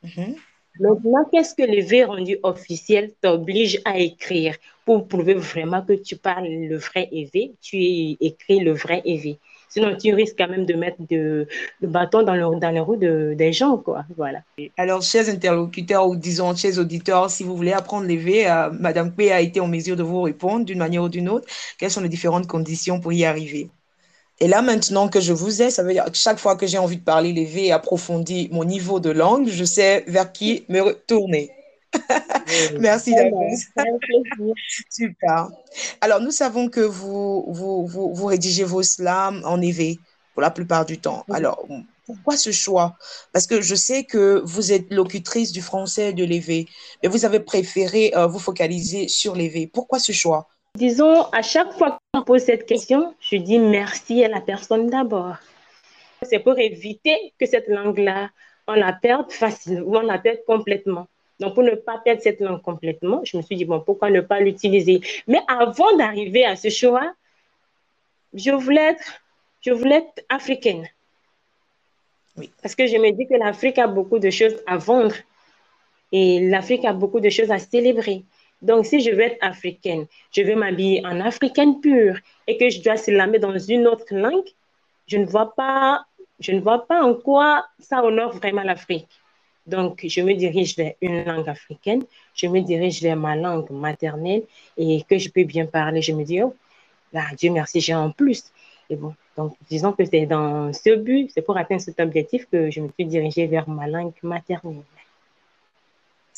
Mm 0.03 0.33
Maintenant, 0.79 1.25
qu'est-ce 1.31 1.55
que 1.55 1.63
le 1.63 1.81
V 1.83 2.03
rendu 2.03 2.37
officiel 2.43 3.11
t'oblige 3.21 3.79
à 3.85 3.97
écrire 3.99 4.55
pour 4.85 5.07
prouver 5.07 5.33
vraiment 5.33 5.81
que 5.81 5.93
tu 5.93 6.15
parles 6.15 6.47
le 6.47 6.77
vrai 6.77 7.09
EV, 7.11 7.51
tu 7.61 7.77
écris 8.21 8.59
le 8.59 8.71
vrai 8.71 9.01
EV. 9.05 9.37
Sinon, 9.69 9.95
tu 9.97 10.13
risques 10.13 10.35
quand 10.37 10.47
même 10.47 10.65
de 10.65 10.73
mettre 10.75 10.97
le 11.09 11.45
bâton 11.81 12.23
dans, 12.23 12.35
le, 12.35 12.59
dans 12.59 12.71
les 12.71 12.79
roues 12.79 12.95
de, 12.95 13.33
des 13.37 13.51
gens, 13.51 13.77
quoi. 13.77 14.05
Voilà. 14.15 14.39
Alors, 14.77 15.01
chers 15.01 15.27
interlocuteurs 15.29 16.07
ou 16.07 16.15
disons, 16.15 16.55
chers 16.55 16.79
auditeurs, 16.79 17.29
si 17.29 17.43
vous 17.43 17.55
voulez 17.55 17.73
apprendre 17.73 18.07
l'EV, 18.07 18.47
euh, 18.47 18.69
Madame 18.71 19.13
P 19.13 19.31
a 19.31 19.41
été 19.41 19.59
en 19.59 19.67
mesure 19.67 19.97
de 19.97 20.03
vous 20.03 20.21
répondre 20.21 20.65
d'une 20.65 20.79
manière 20.79 21.03
ou 21.03 21.09
d'une 21.09 21.27
autre. 21.27 21.47
Quelles 21.77 21.91
sont 21.91 22.01
les 22.01 22.09
différentes 22.09 22.47
conditions 22.47 22.99
pour 23.01 23.11
y 23.11 23.25
arriver? 23.25 23.69
Et 24.39 24.47
là, 24.47 24.61
maintenant 24.61 25.07
que 25.07 25.19
je 25.19 25.33
vous 25.33 25.61
ai, 25.61 25.71
ça 25.71 25.83
veut 25.83 25.93
dire 25.93 26.05
que 26.05 26.15
chaque 26.15 26.37
fois 26.37 26.55
que 26.55 26.67
j'ai 26.67 26.77
envie 26.77 26.97
de 26.97 27.03
parler 27.03 27.33
l'éveil 27.33 27.67
et 27.67 27.71
approfondir 27.71 28.49
mon 28.51 28.63
niveau 28.63 28.99
de 28.99 29.09
langue, 29.09 29.47
je 29.49 29.63
sais 29.63 30.03
vers 30.07 30.31
qui 30.31 30.65
me 30.69 30.79
retourner. 30.81 31.51
Merci 32.79 33.15
d'avoir. 33.15 33.49
Super. 34.89 35.49
Alors, 36.01 36.21
nous 36.21 36.31
savons 36.31 36.69
que 36.69 36.81
vous, 36.81 37.45
vous, 37.47 37.87
vous, 37.87 38.13
vous 38.13 38.25
rédigez 38.25 38.63
vos 38.63 38.83
slams 38.83 39.41
en 39.43 39.59
éveil 39.59 39.99
pour 40.33 40.43
la 40.43 40.51
plupart 40.51 40.85
du 40.85 40.99
temps. 40.99 41.25
Alors, 41.31 41.65
pourquoi 42.05 42.37
ce 42.37 42.51
choix? 42.51 42.95
Parce 43.33 43.47
que 43.47 43.61
je 43.61 43.73
sais 43.73 44.03
que 44.03 44.41
vous 44.45 44.71
êtes 44.71 44.93
locutrice 44.93 45.51
du 45.51 45.61
français 45.61 46.13
de 46.13 46.23
l'éveil, 46.23 46.67
mais 47.01 47.09
vous 47.09 47.25
avez 47.25 47.39
préféré 47.39 48.13
euh, 48.15 48.27
vous 48.27 48.39
focaliser 48.39 49.07
sur 49.07 49.35
l'éveil. 49.35 49.67
Pourquoi 49.67 49.99
ce 49.99 50.11
choix? 50.11 50.47
Disons, 50.77 51.23
à 51.31 51.41
chaque 51.41 51.73
fois 51.73 51.97
qu'on 52.13 52.21
pose 52.21 52.43
cette 52.43 52.67
question, 52.67 53.15
je 53.19 53.37
dis 53.37 53.57
merci 53.57 54.23
à 54.23 54.27
la 54.27 54.41
personne 54.41 54.91
d'abord. 54.91 55.37
C'est 56.21 56.37
pour 56.37 56.59
éviter 56.59 57.33
que 57.39 57.47
cette 57.47 57.67
langue-là, 57.67 58.29
on 58.67 58.75
la 58.75 58.93
perde 58.93 59.31
facilement 59.31 59.87
ou 59.87 59.97
on 59.97 60.01
la 60.01 60.19
perde 60.19 60.37
complètement. 60.45 61.07
Donc, 61.39 61.55
pour 61.55 61.63
ne 61.63 61.71
pas 61.71 61.97
perdre 61.97 62.21
cette 62.21 62.41
langue 62.41 62.61
complètement, 62.61 63.21
je 63.23 63.37
me 63.37 63.41
suis 63.41 63.55
dit, 63.55 63.65
bon, 63.65 63.79
pourquoi 63.79 64.11
ne 64.11 64.21
pas 64.21 64.39
l'utiliser? 64.39 65.01
Mais 65.25 65.39
avant 65.47 65.97
d'arriver 65.97 66.45
à 66.45 66.55
ce 66.55 66.69
choix, 66.69 67.11
je 68.35 68.51
voulais 68.51 68.89
être, 68.91 69.23
je 69.61 69.71
voulais 69.71 69.95
être 69.95 70.25
africaine. 70.29 70.87
Oui. 72.37 72.51
Parce 72.61 72.75
que 72.75 72.85
je 72.85 72.97
me 72.97 73.09
dis 73.13 73.25
que 73.25 73.33
l'Afrique 73.33 73.79
a 73.79 73.87
beaucoup 73.87 74.19
de 74.19 74.29
choses 74.29 74.61
à 74.67 74.77
vendre 74.77 75.15
et 76.11 76.47
l'Afrique 76.47 76.85
a 76.85 76.93
beaucoup 76.93 77.19
de 77.19 77.29
choses 77.29 77.49
à 77.49 77.57
célébrer. 77.57 78.25
Donc, 78.61 78.85
si 78.85 79.01
je 79.01 79.11
veux 79.11 79.21
être 79.21 79.37
africaine, 79.41 80.07
je 80.31 80.41
veux 80.41 80.55
m'habiller 80.55 81.05
en 81.05 81.21
africaine 81.21 81.79
pure 81.79 82.17
et 82.47 82.57
que 82.57 82.69
je 82.69 82.81
dois 82.81 82.97
se 82.97 83.11
lamer 83.11 83.39
dans 83.39 83.57
une 83.57 83.87
autre 83.87 84.05
langue, 84.11 84.47
je 85.07 85.17
ne 85.17 85.25
vois 85.25 85.53
pas, 85.53 86.05
je 86.39 86.51
ne 86.51 86.59
vois 86.59 86.87
pas 86.87 87.03
en 87.03 87.13
quoi 87.13 87.65
ça 87.79 88.03
honore 88.03 88.33
vraiment 88.33 88.63
l'Afrique. 88.63 89.07
Donc, 89.67 90.05
je 90.07 90.21
me 90.21 90.33
dirige 90.33 90.75
vers 90.75 90.93
une 91.01 91.25
langue 91.25 91.49
africaine, 91.49 92.03
je 92.33 92.47
me 92.47 92.61
dirige 92.61 93.01
vers 93.01 93.17
ma 93.17 93.35
langue 93.35 93.69
maternelle 93.69 94.43
et 94.77 95.03
que 95.07 95.17
je 95.17 95.29
peux 95.29 95.43
bien 95.43 95.65
parler. 95.65 96.01
Je 96.01 96.13
me 96.13 96.23
dis, 96.23 96.41
oh, 96.41 96.55
là, 97.13 97.25
Dieu 97.37 97.51
merci, 97.51 97.81
j'ai 97.81 97.93
en 97.93 98.11
plus. 98.11 98.45
Et 98.89 98.95
bon, 98.95 99.13
donc, 99.35 99.55
disons 99.69 99.91
que 99.91 100.05
c'est 100.05 100.25
dans 100.25 100.71
ce 100.71 100.95
but, 100.95 101.29
c'est 101.33 101.41
pour 101.41 101.57
atteindre 101.57 101.81
cet 101.81 101.99
objectif 101.99 102.47
que 102.49 102.71
je 102.71 102.79
me 102.79 102.89
suis 102.93 103.05
dirigée 103.05 103.45
vers 103.45 103.67
ma 103.67 103.87
langue 103.87 104.13
maternelle. 104.23 104.83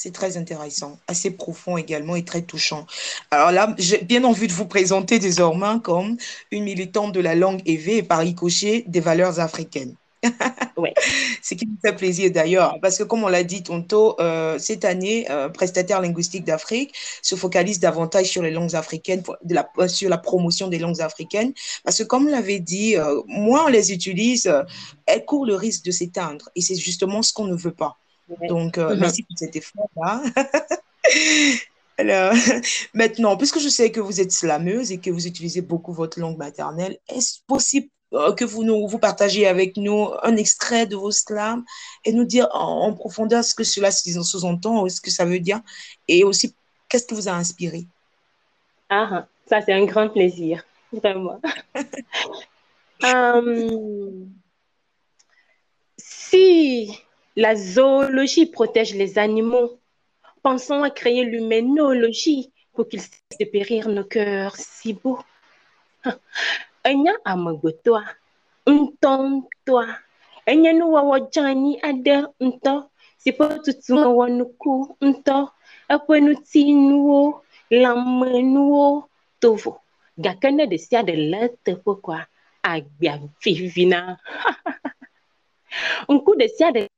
C'est 0.01 0.13
très 0.13 0.37
intéressant, 0.37 0.97
assez 1.09 1.29
profond 1.29 1.75
également 1.75 2.15
et 2.15 2.23
très 2.23 2.41
touchant. 2.41 2.87
Alors 3.31 3.51
là, 3.51 3.75
j'ai 3.77 3.97
bien 3.97 4.23
envie 4.23 4.47
de 4.47 4.53
vous 4.53 4.65
présenter 4.65 5.19
désormais 5.19 5.81
comme 5.83 6.15
une 6.51 6.63
militante 6.63 7.11
de 7.11 7.19
la 7.19 7.35
langue 7.35 7.61
évée 7.65 7.97
et 7.97 8.03
par 8.03 8.19
ricochet 8.19 8.85
des 8.87 9.01
valeurs 9.01 9.41
africaines. 9.41 9.95
ouais. 10.77 10.93
Ce 11.43 11.53
qui 11.53 11.67
me 11.67 11.75
fait 11.83 11.93
plaisir 11.97 12.31
d'ailleurs, 12.31 12.77
parce 12.81 12.97
que 12.97 13.03
comme 13.03 13.25
on 13.25 13.27
l'a 13.27 13.43
dit 13.43 13.61
tantôt, 13.61 14.15
euh, 14.21 14.57
cette 14.57 14.85
année, 14.85 15.29
euh, 15.29 15.49
Prestataire 15.49 15.99
linguistique 15.99 16.45
d'Afrique 16.45 16.95
se 17.21 17.35
focalise 17.35 17.81
davantage 17.81 18.27
sur 18.27 18.41
les 18.41 18.51
langues 18.51 18.75
africaines, 18.75 19.21
de 19.43 19.53
la, 19.53 19.69
euh, 19.79 19.89
sur 19.89 20.09
la 20.09 20.17
promotion 20.17 20.69
des 20.69 20.79
langues 20.79 21.01
africaines, 21.01 21.51
parce 21.83 21.97
que 21.97 22.03
comme 22.03 22.25
on 22.25 22.31
l'avait 22.31 22.59
dit, 22.59 22.95
moins 23.27 23.65
on 23.65 23.69
les 23.69 23.91
utilise, 23.91 24.49
elles 25.07 25.25
courent 25.25 25.45
le 25.45 25.55
risque 25.55 25.83
de 25.83 25.91
s'éteindre, 25.91 26.47
et 26.55 26.61
c'est 26.61 26.75
justement 26.75 27.21
ce 27.21 27.33
qu'on 27.33 27.47
ne 27.47 27.55
veut 27.55 27.73
pas. 27.73 27.97
Donc, 28.47 28.77
euh, 28.77 28.93
mhm. 28.93 28.99
merci 28.99 29.23
pour 29.23 29.37
cet 29.37 29.55
effort-là. 29.55 30.21
Alors, 31.97 32.33
maintenant, 32.93 33.35
puisque 33.35 33.59
je 33.59 33.67
sais 33.67 33.91
que 33.91 33.99
vous 33.99 34.21
êtes 34.21 34.31
slameuse 34.31 34.91
et 34.91 34.99
que 34.99 35.09
vous 35.09 35.27
utilisez 35.27 35.61
beaucoup 35.61 35.91
votre 35.91 36.19
langue 36.19 36.37
maternelle, 36.37 36.97
est-ce 37.09 37.39
possible 37.45 37.89
euh, 38.13 38.33
que 38.33 38.45
vous 38.45 38.63
nous 38.63 38.87
vous 38.87 38.99
partagez 38.99 39.45
avec 39.45 39.75
nous 39.75 40.09
un 40.23 40.37
extrait 40.37 40.87
de 40.87 40.95
vos 40.95 41.11
slams 41.11 41.63
et 42.05 42.13
nous 42.13 42.23
dire 42.23 42.47
en, 42.53 42.93
profondeur 42.93 43.43
ce 43.43 43.53
que 43.53 43.65
cela 43.65 43.91
sous-entend, 43.91 44.87
ce 44.87 45.01
que 45.01 45.11
ça 45.11 45.25
veut 45.25 45.39
dire, 45.39 45.59
et 46.07 46.23
aussi 46.23 46.55
qu'est-ce 46.87 47.05
qui 47.05 47.13
vous 47.13 47.27
a 47.27 47.33
inspiré? 47.33 47.85
Ah, 48.89 49.27
ça 49.45 49.61
c'est 49.61 49.73
un 49.73 49.85
grand 49.85 50.09
plaisir, 50.09 50.63
vraiment. 50.93 51.41
um, 53.03 54.31
si 55.97 56.97
la 57.39 57.55
zoologie 57.55 58.47
protège 58.47 58.93
les 58.95 59.17
animaux. 59.17 59.79
Pensons 60.43 60.83
à 60.83 60.89
créer 60.89 61.23
l'humanologie 61.23 62.51
pour 62.73 62.89
qu'il 62.89 62.99
cesse 62.99 63.39
de 63.39 63.45
périr 63.45 63.87
nos 63.87 64.03
cœurs 64.03 64.57
si 64.57 64.93
beaux. 64.93 65.19
Enya 66.83 67.13
amagotoa, 67.23 68.03
ntontoa, 68.67 69.87
enya 70.45 70.73
nuwa 70.73 71.01
wajani 71.11 71.79
ade 71.81 72.27
nto, 72.41 72.89
sipo 73.17 73.45
tutuma 73.63 74.07
wanuku 74.07 74.97
nto, 75.01 75.51
apwenuti 75.87 76.73
nuwo, 76.73 77.43
lamenuwo, 77.69 79.09
tovo. 79.39 79.81
Gakene 80.17 80.67
de 80.67 80.77
sia 80.77 81.03
de 81.03 81.15
lete 81.15 81.75
pokwa, 81.75 82.25
agbia 82.63 83.19
vivina. 83.41 84.17
Nku 86.09 86.35
de 86.35 86.47
sia 86.47 86.71
de 86.71 86.88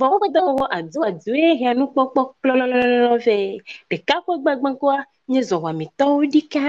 vɔwɔdɔwɔwɔ 0.00 0.64
adu 0.76 0.98
adu 1.08 1.30
ehia 1.48 1.70
nukpɔkpɔ 1.78 2.20
kplɔlɔlɔlɔ 2.38 3.12
vɛ 3.26 3.36
ɖeka 3.90 4.14
ƒe 4.26 4.34
gbagbagoa 4.42 4.98
nye 5.30 5.40
zɔwamitɔwo 5.48 6.16
ɖika 6.32 6.62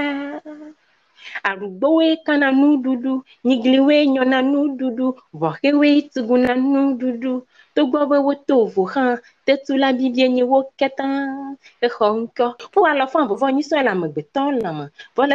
arugbowoe 1.49 2.09
kana 2.25 2.47
nuɖuɖu 2.59 3.13
nyigliwoe 3.47 3.97
nyɔna 4.13 4.37
nuɖuɖu 4.51 5.05
vɔxewoe 5.41 5.89
tuguna 6.13 6.51
nuɖuɖu 6.73 7.31
togbɔ 7.75 7.99
be 8.09 8.17
woto 8.27 8.55
vo 8.73 8.83
hã 8.93 9.05
tetula 9.45 9.87
bibie 9.97 10.27
nye 10.35 10.43
wo 10.51 10.57
katã 10.79 11.07
exɔ 11.85 12.07
ŋkɔ 12.23 12.45
wo 12.73 12.81
alɔfã 12.91 13.19
vɔvɔ 13.29 13.47
nyisɔ 13.55 13.77
le 13.85 13.91
amegbetɔ 13.95 14.41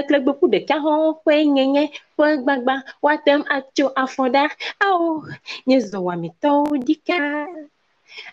klegbeku 0.09 0.45
ɖeka 0.53 0.77
ƒe 1.27 1.35
nyenye 1.55 1.85
ƒe 2.19 2.27
gbagba 2.45 2.75
atso 3.57 3.87
afɔ 4.03 4.25
ɖa. 4.35 4.45
Ao 4.87 5.23
nye 5.67 5.79
zɔwamitɔwo 5.91 6.63
ɖika 6.87 7.19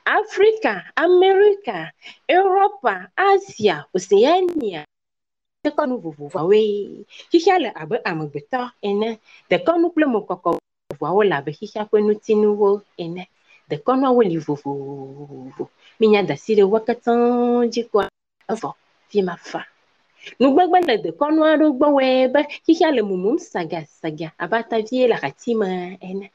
Afrika, 0.06 0.86
Amerika, 0.96 1.92
Eropa, 2.28 3.12
Asia, 3.16 3.86
Oceania. 3.96 4.86
Dekɔnu 5.66 5.96
vovovoawoe. 6.04 7.06
Xixia 7.32 7.60
le 7.60 7.70
abe 7.76 7.96
amegbetɔ 8.06 8.72
ene. 8.82 9.20
Dekɔnu 9.50 9.92
kple 9.94 10.06
mɔkɔkɔ 10.06 10.50
vovovoawo 10.58 11.22
le 11.30 11.36
abe 11.36 11.52
xixia 11.52 11.84
ƒe 11.92 11.98
nutinuwo 12.02 12.82
ene. 12.98 13.28
Dekɔnuawo 13.70 14.22
li 14.24 14.38
vovovo. 14.38 15.70
Minya 16.00 16.24
da 16.24 16.34
asi 16.34 16.56
ɖe 16.56 16.64
wo 16.72 16.80
katã 16.80 17.14
dzi 17.72 17.84
kɔa 17.92 18.08
evɔ 18.50 18.74
fi 19.10 19.22
ma 19.22 19.36
fa. 19.36 19.66
Nugbegbe 20.40 20.80
le 20.88 20.96
dekɔnu 21.04 21.42
aɖewo 21.44 21.72
gbɔ 21.78 21.88
wɔe 21.98 22.32
be 22.34 22.42
xixia 22.66 22.92
le 22.96 23.02
mumum 23.02 23.38
sagasaga 23.40 24.32
abe 24.40 24.56
atavie 24.62 25.08
le 25.08 25.16
ahati 25.16 25.56
me 25.56 25.98
ene 26.02 26.32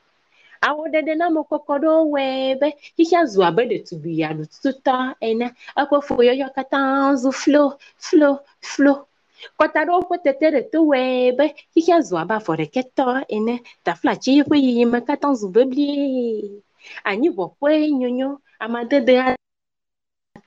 awɔɖeɖe 0.67 1.13
na 1.19 1.25
amekɔkɔ 1.31 1.75
ɖewo 1.83 2.03
wɔe 2.15 2.25
be 2.61 2.69
xixia 2.97 3.21
zu 3.33 3.41
abe 3.49 3.63
ɖetugbui 3.71 4.23
aɖututɔ 4.29 4.95
ene. 5.29 5.47
Eƒe 5.81 5.97
foyɔyɔ 6.07 6.47
katã 6.57 6.81
zu 7.23 7.31
flo 7.43 7.63
flo 8.07 8.31
flo. 8.71 8.93
Kɔta 9.59 9.81
ɖewo 9.87 10.01
ƒe 10.11 10.17
tete 10.25 10.47
ɖe 10.55 10.61
to 10.73 10.79
wɔe 10.91 11.03
be 11.39 11.45
xixia 11.75 11.97
zu 12.07 12.15
abe 12.23 12.35
afɔ 12.39 12.53
ɖeketɔ 12.61 13.07
ene. 13.37 13.55
Taflatsi 13.85 14.33
ƒe 14.49 14.57
yiyime 14.65 14.99
katã 15.09 15.29
zu 15.41 15.47
beblie 15.55 16.63
anyivɔ 17.11 17.45
ƒe 17.61 17.71
nyonyo. 18.01 18.29
Amadede 18.65 19.15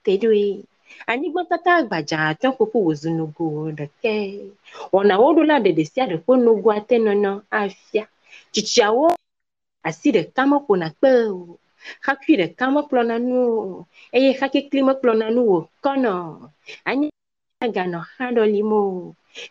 te 0.04 0.12
ɖoe 0.22 0.64
anyigba 1.10 1.42
katã 1.50 1.72
gbadza 1.88 2.16
atɔ 2.30 2.48
ƒoƒo 2.58 2.78
wòzu 2.86 3.08
nogo 3.18 3.44
ɖeke 3.78 4.12
wɔnawo 4.92 5.26
ɖo 5.36 5.42
la 5.50 5.56
ɖeɖe 5.64 5.82
sia 5.92 6.04
ɖe 6.10 6.16
ƒe 6.26 6.34
nogoa 6.44 6.76
te 6.88 6.96
nɔnɔ 7.06 7.30
afia. 7.60 8.04
Tsitsiawo 8.52 9.04
asi 9.88 10.08
ɖeka 10.16 10.42
meƒona 10.50 10.88
kpe 10.98 11.10
o. 11.36 11.58
Xakui 12.04 12.34
ɖeka 12.40 12.64
mekplɔna 12.74 13.14
nu 13.28 13.36
o. 13.60 13.86
Eye 14.16 14.30
xakekli 14.40 14.80
mekplɔna 14.88 15.26
nu 15.36 15.42
o 15.56 15.58
kɔnɔ. 15.84 16.12
Anyi 16.90 17.06
ganɔ 17.76 18.00
xa 18.14 18.24
ɖɔlim 18.36 18.70
o. 18.80 18.82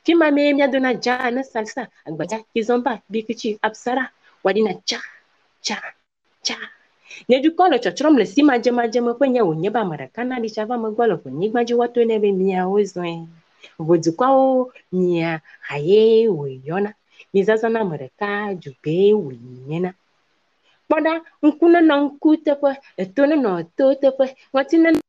Fi 0.04 0.12
ma 0.20 0.27
mee 0.36 0.54
miadona 0.58 0.92
dza 1.04 1.15
ne 1.36 1.42
salsa 1.51 1.84
agbadza 2.08 2.38
kizɔmba 2.54 2.92
bikitsi 3.12 3.50
apsara 3.68 4.04
waɖina 4.44 4.72
tsa 4.88 5.00
tsa 5.65 5.77
tsa. 6.46 6.58
Nye 7.30 7.38
dukɔ 7.44 7.63
le 7.72 7.77
tsɔtsrɔm 7.84 8.15
le 8.20 8.25
si 8.25 8.42
madzemadze 8.50 9.00
me 9.06 9.12
ƒe 9.20 9.25
nye 9.34 9.42
wònye 9.48 9.70
be 9.74 9.80
ame 9.80 9.96
ɖeka 10.01 10.22
na 10.27 10.36
ɖi 10.44 10.50
va 10.70 10.75
megbɔ 10.84 11.04
le 11.10 11.15
ƒonyigba 11.24 11.60
dzi 11.65 11.74
woato 11.80 12.00
nɛ 12.10 12.15
be 12.24 12.30
miawo 12.39 12.77
zɔe. 12.94 13.13
Ʋedukɔwo 13.88 14.72
mia 14.92 15.32
haye 15.70 16.27
wòyɔna 16.38 16.92
mizazana 17.34 17.80
ame 17.82 17.96
ɖeka 18.01 18.30
dzugbee 18.62 19.13
wònyena 19.24 19.89
kpɔɖa 20.96 21.14
ŋku 21.48 21.66
nenɔ 21.74 21.96
ŋku 22.06 22.30
teƒe 22.46 22.72
eto 23.02 23.22
nenɔ 23.30 23.52
to 23.78 23.84
teƒe 24.02 24.25
ŋɔti 24.54 24.75
nenɔ 24.84 25.00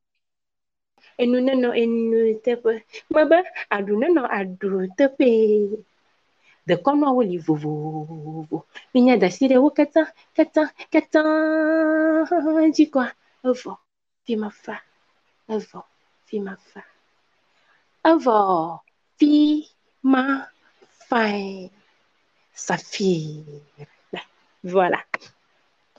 enu 1.23 1.37
nenɔ 1.47 1.69
enu 1.83 2.19
teƒe 2.45 2.73
mebe 3.13 3.39
aɖu 3.75 3.93
nenɔ 4.03 4.23
aɖu 4.39 4.79
teƒe 4.99 5.29
dekɔnuawo 6.69 7.21
li 7.31 7.37
vovovo. 7.47 8.59
Minya 8.93 9.15
da 9.21 9.27
asi 9.31 9.45
ɖe 9.51 9.57
wo 9.63 9.69
katã 9.79 10.03
katã 10.37 10.63
katã 10.93 11.21
dzi 12.75 12.85
kɔa 12.95 13.07
evɔ 13.49 13.73
fi 14.25 14.33
ma 14.43 14.49
fa 14.63 14.77
evɔ 15.55 15.79
fi 16.27 16.37
ma 16.47 16.55
fa. 16.71 16.81
Evɔ 18.11 18.37
fi 19.19 19.31
ma 20.13 20.23
fae 21.09 21.71
saphir 22.67 23.45
voilà 24.73 25.01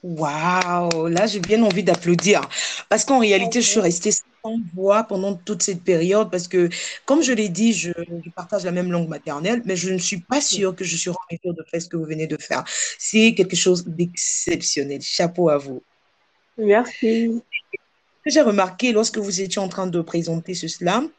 Waouh, 0.03 1.07
là 1.07 1.25
j'ai 1.25 1.39
bien 1.39 1.61
envie 1.63 1.83
d'applaudir 1.83 2.41
parce 2.87 3.03
qu'en 3.03 3.19
réalité 3.19 3.61
je 3.61 3.67
suis 3.67 3.79
restée 3.79 4.11
sans 4.11 4.57
voix 4.75 5.03
pendant 5.03 5.33
toute 5.33 5.63
cette 5.63 5.83
période 5.83 6.29
parce 6.29 6.47
que 6.47 6.69
comme 7.05 7.23
je 7.23 7.33
l'ai 7.33 7.49
dit, 7.49 7.73
je, 7.73 7.91
je, 7.97 8.29
partage 8.29 8.63
la 8.63 8.71
même 8.71 8.91
langue 8.91 9.07
maternelle, 9.07 9.61
mais 9.65 9.75
je 9.75 9.91
ne 9.91 9.97
suis 9.97 10.19
pas 10.19 10.41
sûre 10.41 10.75
que 10.75 10.83
je 10.83 10.95
suis 10.95 11.09
en 11.09 11.15
mesure 11.31 11.53
de 11.53 11.63
faire 11.63 11.81
ce 11.81 11.89
que 11.89 11.97
vous 11.97 12.05
venez 12.05 12.27
de 12.27 12.37
faire. 12.37 12.63
C'est 12.99 13.33
quelque 13.33 13.55
chose 13.55 13.85
d'exceptionnel. 13.87 15.01
Chapeau 15.01 15.49
à 15.49 15.57
vous. 15.57 15.81
Merci. 16.57 17.41
J'ai 18.25 18.41
remarqué 18.41 18.91
lorsque 18.91 19.17
vous 19.17 19.41
étiez 19.41 19.61
en 19.61 19.69
train 19.69 19.87
de 19.87 20.01
présenter 20.01 20.53
ce 20.53 20.67
slam, 20.67 21.09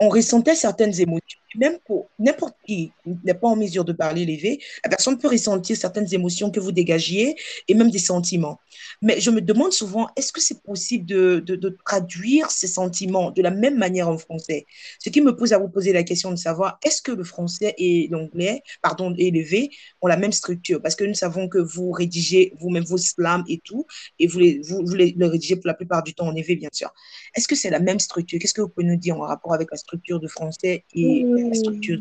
on 0.00 0.08
ressentait 0.08 0.54
certaines 0.54 0.98
émotions. 1.00 1.38
Même 1.56 1.78
pour 1.86 2.10
n'importe 2.18 2.54
qui 2.66 2.92
n'est 3.24 3.32
pas 3.32 3.48
en 3.48 3.56
mesure 3.56 3.84
de 3.84 3.92
parler 3.92 4.26
l'élevé, 4.26 4.60
la 4.84 4.90
personne 4.90 5.16
peut 5.16 5.28
ressentir 5.28 5.76
certaines 5.76 6.12
émotions 6.12 6.50
que 6.50 6.60
vous 6.60 6.72
dégagiez 6.72 7.36
et 7.68 7.74
même 7.74 7.90
des 7.90 7.98
sentiments. 7.98 8.60
Mais 9.00 9.20
je 9.20 9.30
me 9.30 9.40
demande 9.40 9.72
souvent, 9.72 10.08
est-ce 10.16 10.30
que 10.32 10.40
c'est 10.40 10.62
possible 10.62 11.06
de, 11.06 11.40
de, 11.40 11.78
traduire 11.84 12.50
ces 12.50 12.66
sentiments 12.66 13.30
de 13.30 13.40
la 13.42 13.50
même 13.50 13.78
manière 13.78 14.08
en 14.08 14.18
français? 14.18 14.66
Ce 14.98 15.08
qui 15.08 15.20
me 15.20 15.34
pose 15.34 15.52
à 15.52 15.58
vous 15.58 15.68
poser 15.68 15.92
la 15.92 16.02
question 16.02 16.30
de 16.30 16.36
savoir, 16.36 16.78
est-ce 16.84 17.00
que 17.00 17.12
le 17.12 17.24
français 17.24 17.74
et 17.78 18.08
l'anglais, 18.10 18.62
pardon, 18.82 19.14
élevé, 19.16 19.70
ont 20.02 20.06
la 20.06 20.16
même 20.16 20.32
structure? 20.32 20.82
Parce 20.82 20.96
que 20.96 21.04
nous 21.04 21.14
savons 21.14 21.48
que 21.48 21.58
vous 21.58 21.92
rédigez 21.92 22.52
vous-même 22.58 22.84
vos 22.84 22.98
slams 22.98 23.44
et 23.48 23.60
tout, 23.64 23.86
et 24.18 24.26
vous 24.26 24.38
les, 24.38 24.60
vous, 24.62 24.82
les, 24.94 25.14
rédigez 25.18 25.56
pour 25.56 25.66
la 25.66 25.74
plupart 25.74 26.02
du 26.02 26.14
temps 26.14 26.26
en 26.26 26.34
élevé, 26.34 26.56
bien 26.56 26.70
sûr. 26.72 26.92
Est-ce 27.34 27.48
que 27.48 27.54
c'est 27.54 27.70
la 27.70 27.80
même 27.80 28.00
structure? 28.00 28.38
Qu'est-ce 28.38 28.54
que 28.54 28.60
vous 28.60 28.68
pouvez 28.68 28.86
nous 28.86 28.96
dire 28.96 29.16
en 29.16 29.26
rapport 29.26 29.52
la 29.70 29.76
structure 29.76 30.20
de 30.20 30.28
français 30.28 30.84
et 30.94 31.24
la 31.24 31.54
structure 31.54 31.98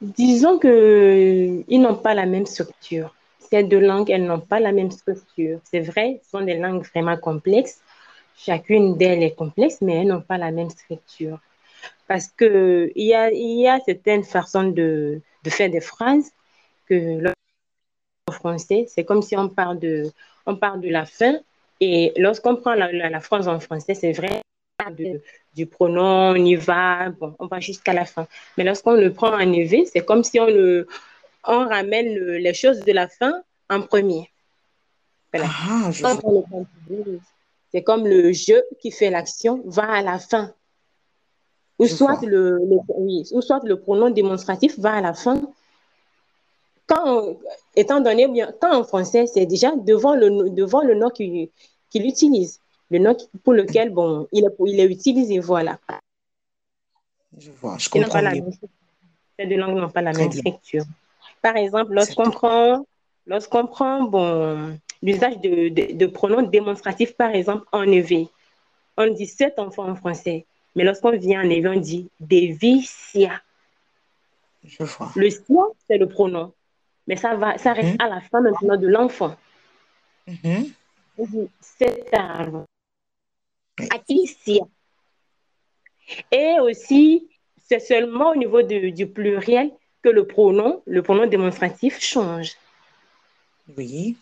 Disons 0.00 0.58
qu'ils 0.58 1.80
n'ont 1.80 1.94
pas 1.94 2.14
la 2.14 2.26
même 2.26 2.46
structure. 2.46 3.14
Ces 3.38 3.62
deux 3.62 3.80
langues, 3.80 4.10
elles 4.10 4.24
n'ont 4.24 4.40
pas 4.40 4.60
la 4.60 4.72
même 4.72 4.90
structure. 4.90 5.60
C'est 5.64 5.80
vrai, 5.80 6.20
ce 6.24 6.30
sont 6.30 6.42
des 6.42 6.58
langues 6.58 6.84
vraiment 6.94 7.16
complexes. 7.16 7.80
Chacune 8.36 8.96
d'elles 8.96 9.22
est 9.22 9.34
complexe, 9.34 9.78
mais 9.80 10.00
elles 10.00 10.08
n'ont 10.08 10.20
pas 10.20 10.36
la 10.36 10.50
même 10.50 10.70
structure. 10.70 11.38
Parce 12.06 12.26
qu'il 12.28 12.92
y 12.96 13.14
a, 13.14 13.30
y 13.32 13.66
a 13.66 13.80
certaines 13.80 14.24
façons 14.24 14.64
de, 14.64 15.20
de 15.42 15.50
faire 15.50 15.70
des 15.70 15.80
phrases 15.80 16.32
que 16.86 17.32
en 18.26 18.32
français, 18.32 18.86
c'est 18.88 19.04
comme 19.04 19.22
si 19.22 19.36
on 19.36 19.48
parle 19.48 19.78
de, 19.78 20.10
on 20.46 20.56
parle 20.56 20.80
de 20.80 20.88
la 20.88 21.06
fin 21.06 21.38
et 21.80 22.12
lorsqu'on 22.16 22.56
prend 22.56 22.74
la, 22.74 22.92
la, 22.92 23.20
phrase 23.20 23.48
en 23.48 23.60
français, 23.60 23.94
c'est 23.94 24.12
vrai 24.12 24.42
du 24.90 25.66
pronom, 25.66 26.30
on 26.32 26.34
y 26.34 26.56
va, 26.56 27.10
bon, 27.10 27.34
on 27.38 27.46
va 27.46 27.60
jusqu'à 27.60 27.92
la 27.92 28.04
fin. 28.04 28.26
Mais 28.56 28.64
lorsqu'on 28.64 28.94
le 28.94 29.12
prend 29.12 29.32
en 29.32 29.52
EV, 29.52 29.86
c'est 29.86 30.04
comme 30.04 30.24
si 30.24 30.40
on, 30.40 30.46
le, 30.46 30.86
on 31.46 31.68
ramène 31.68 32.14
les 32.14 32.54
choses 32.54 32.80
de 32.80 32.92
la 32.92 33.08
fin 33.08 33.42
en 33.70 33.82
premier. 33.82 34.30
Ah, 35.36 35.90
c'est 37.72 37.82
comme 37.82 38.06
le 38.06 38.32
jeu 38.32 38.62
qui 38.80 38.92
fait 38.92 39.10
l'action 39.10 39.62
va 39.66 39.90
à 39.90 40.02
la 40.02 40.18
fin. 40.18 40.54
Ou 41.80 41.86
soit 41.86 42.20
le, 42.24 42.60
oui, 42.88 43.24
ou 43.32 43.42
soit 43.42 43.60
le 43.64 43.80
pronom 43.80 44.10
démonstratif 44.10 44.78
va 44.78 44.92
à 44.92 45.00
la 45.00 45.12
fin. 45.12 45.42
Quand, 46.86 47.36
étant 47.74 48.00
donné, 48.00 48.28
quand 48.60 48.78
en 48.78 48.84
français, 48.84 49.26
c'est 49.26 49.46
déjà 49.46 49.74
devant 49.74 50.14
le, 50.14 50.50
devant 50.50 50.82
le 50.82 50.94
nom 50.94 51.10
qu'il 51.10 51.50
utilise 51.94 52.60
le 52.90 52.98
nom 52.98 53.16
pour 53.42 53.52
lequel 53.52 53.90
bon, 53.90 54.28
il, 54.32 54.44
est, 54.44 54.54
il 54.66 54.80
est 54.80 54.86
utilisé, 54.86 55.38
voilà. 55.38 55.78
Je 57.38 57.50
vois, 57.50 57.78
je 57.78 57.88
comprends. 57.88 58.20
Ces 59.38 59.46
deux 59.46 59.56
langues 59.56 59.76
n'ont 59.76 59.90
pas 59.90 60.02
la 60.02 60.12
même 60.12 60.30
structure. 60.30 60.84
Par 61.42 61.56
exemple, 61.56 61.92
lorsqu'on 61.92 62.30
prend, 62.30 62.86
lorsqu'on 63.26 63.66
prend 63.66 64.02
bon, 64.04 64.78
l'usage 65.02 65.38
de, 65.40 65.68
de, 65.68 66.06
pronoms 66.06 66.42
démonstratifs, 66.42 67.16
par 67.16 67.34
exemple, 67.34 67.66
en 67.72 67.82
EV, 67.82 68.28
on 68.96 69.12
dit 69.12 69.26
sept 69.26 69.58
enfants 69.58 69.88
en 69.88 69.96
français. 69.96 70.46
Mais 70.76 70.84
lorsqu'on 70.84 71.16
vient 71.16 71.44
en 71.44 71.50
EV, 71.50 71.68
on 71.68 71.80
dit 71.80 72.08
des 72.20 72.52
vicia. 72.52 73.40
Je 74.64 74.82
vois. 74.84 75.10
Le 75.14 75.30
sia, 75.30 75.62
c'est 75.88 75.98
le 75.98 76.08
pronom. 76.08 76.52
Mais 77.06 77.16
ça, 77.16 77.36
va, 77.36 77.58
ça 77.58 77.72
reste 77.72 77.92
mhm. 77.92 78.00
à 78.00 78.08
la 78.08 78.20
fin 78.20 78.40
maintenant 78.40 78.76
de 78.76 78.88
l'enfant. 78.88 79.36
Mm 80.26 80.64
Cet 81.60 82.14
arbre. 82.14 82.64
Et 86.30 86.56
aussi, 86.60 87.28
c'est 87.68 87.80
seulement 87.80 88.30
au 88.30 88.36
niveau 88.36 88.62
du 88.62 89.06
pluriel 89.06 89.70
que 90.02 90.08
le 90.08 90.26
pronom, 90.26 90.82
le 90.86 91.02
pronom 91.02 91.26
démonstratif 91.26 92.00
change. 92.00 92.52
Oui. 93.76 94.16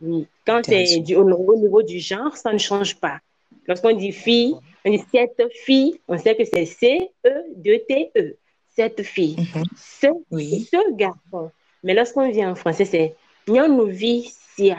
Oui. 0.00 0.26
Quand 0.46 0.62
c'est 0.64 1.14
au, 1.14 1.56
niveau 1.56 1.82
du 1.82 1.98
genre, 1.98 2.36
ça 2.36 2.52
ne 2.52 2.58
change 2.58 2.96
pas. 2.96 3.20
Lorsqu'on 3.66 3.92
dit 3.92 4.12
fille, 4.12 4.56
on 4.84 4.90
dit 4.90 5.02
cette 5.12 5.42
fille, 5.52 6.00
on 6.08 6.16
sait 6.16 6.34
que 6.34 6.44
c'est 6.44 6.64
C-E-D-T-E. 6.64 8.36
Cette 8.74 9.02
fille. 9.02 9.36
Mhm. 9.36 9.64
ce, 9.76 10.92
garçon. 10.94 11.50
Mais 11.82 11.92
lorsqu'on 11.92 12.30
vient 12.30 12.52
en 12.52 12.54
français, 12.54 12.86
c'est 12.86 13.14
Nyanouvi 13.46 14.32
Sia. 14.54 14.78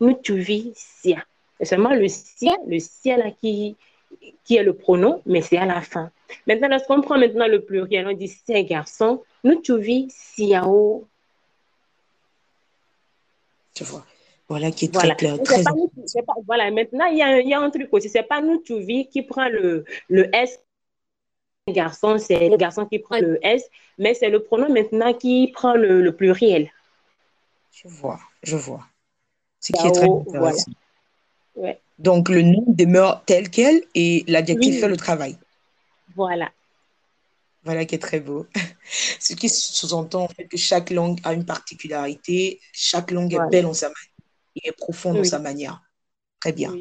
Nutuvi 0.00 0.72
Sia. 0.74 1.24
C'est 1.62 1.76
seulement 1.76 1.94
le 1.94 2.08
ciel, 2.08 2.56
le 2.66 2.80
ciel 2.80 3.36
qui, 3.40 3.76
qui 4.42 4.56
est 4.56 4.64
le 4.64 4.74
pronom, 4.74 5.22
mais 5.26 5.42
c'est 5.42 5.58
à 5.58 5.64
la 5.64 5.80
fin. 5.80 6.10
Maintenant, 6.48 6.66
lorsqu'on 6.66 7.00
prend 7.00 7.16
maintenant 7.16 7.46
le 7.46 7.64
pluriel, 7.64 8.08
on 8.08 8.12
dit 8.14 8.26
ces 8.26 8.64
garçons, 8.64 9.22
nous 9.44 9.60
tu 9.60 9.78
vis 9.78 10.08
siao. 10.10 11.06
Tu 13.74 13.84
vois. 13.84 14.04
Voilà 14.48 14.72
qui 14.72 14.86
est 14.86 14.92
très 14.92 15.14
clair. 15.14 15.40
Très... 15.44 15.62
voilà, 16.46 16.72
maintenant, 16.72 17.06
il 17.06 17.18
y, 17.18 17.22
a, 17.22 17.38
il 17.38 17.48
y, 17.48 17.54
a, 17.54 17.60
un 17.60 17.70
truc 17.70 17.88
aussi. 17.92 18.08
Ce 18.08 18.18
n'est 18.18 18.24
pas 18.24 18.42
nous 18.42 18.58
tu 18.58 18.80
vis 18.80 19.06
qui 19.06 19.22
prend 19.22 19.48
le, 19.48 19.84
le 20.08 20.34
S. 20.34 20.60
Garçon, 21.68 22.18
c'est 22.18 22.48
le 22.48 22.56
garçon 22.56 22.86
qui 22.86 22.98
prend 22.98 23.20
le 23.20 23.38
S, 23.46 23.70
mais 23.96 24.14
c'est 24.14 24.30
le 24.30 24.42
pronom 24.42 24.68
maintenant 24.68 25.14
qui 25.14 25.52
prend 25.54 25.74
le, 25.74 26.02
le 26.02 26.10
pluriel. 26.10 26.72
Je 27.70 27.86
vois, 27.86 28.18
je 28.42 28.56
vois. 28.56 28.84
Ce 29.60 29.72
qui 29.72 29.86
est 29.86 29.92
très 29.92 30.10
intéressant. 30.10 30.72
Donc, 31.98 32.28
le 32.28 32.42
nom 32.42 32.64
demeure 32.66 33.22
tel 33.26 33.50
quel 33.50 33.82
et 33.94 34.24
l'adjectif 34.26 34.80
fait 34.80 34.88
le 34.88 34.96
travail. 34.96 35.36
Voilà. 36.16 36.50
Voilà 37.64 37.84
qui 37.84 37.94
est 37.94 37.98
très 37.98 38.20
beau. 38.20 38.46
Ce 39.20 39.34
qui 39.34 39.48
sous-entend 39.48 40.24
en 40.24 40.28
fait 40.28 40.46
que 40.46 40.56
chaque 40.56 40.90
langue 40.90 41.20
a 41.22 41.32
une 41.32 41.44
particularité, 41.44 42.60
chaque 42.72 43.12
langue 43.12 43.32
est 43.34 43.50
belle 43.50 43.66
en 43.66 43.74
sa 43.74 43.86
manière 43.86 44.12
et 44.56 44.68
est 44.68 44.72
profonde 44.72 45.18
en 45.18 45.24
sa 45.24 45.38
manière. 45.38 45.80
Très 46.40 46.52
bien. 46.52 46.74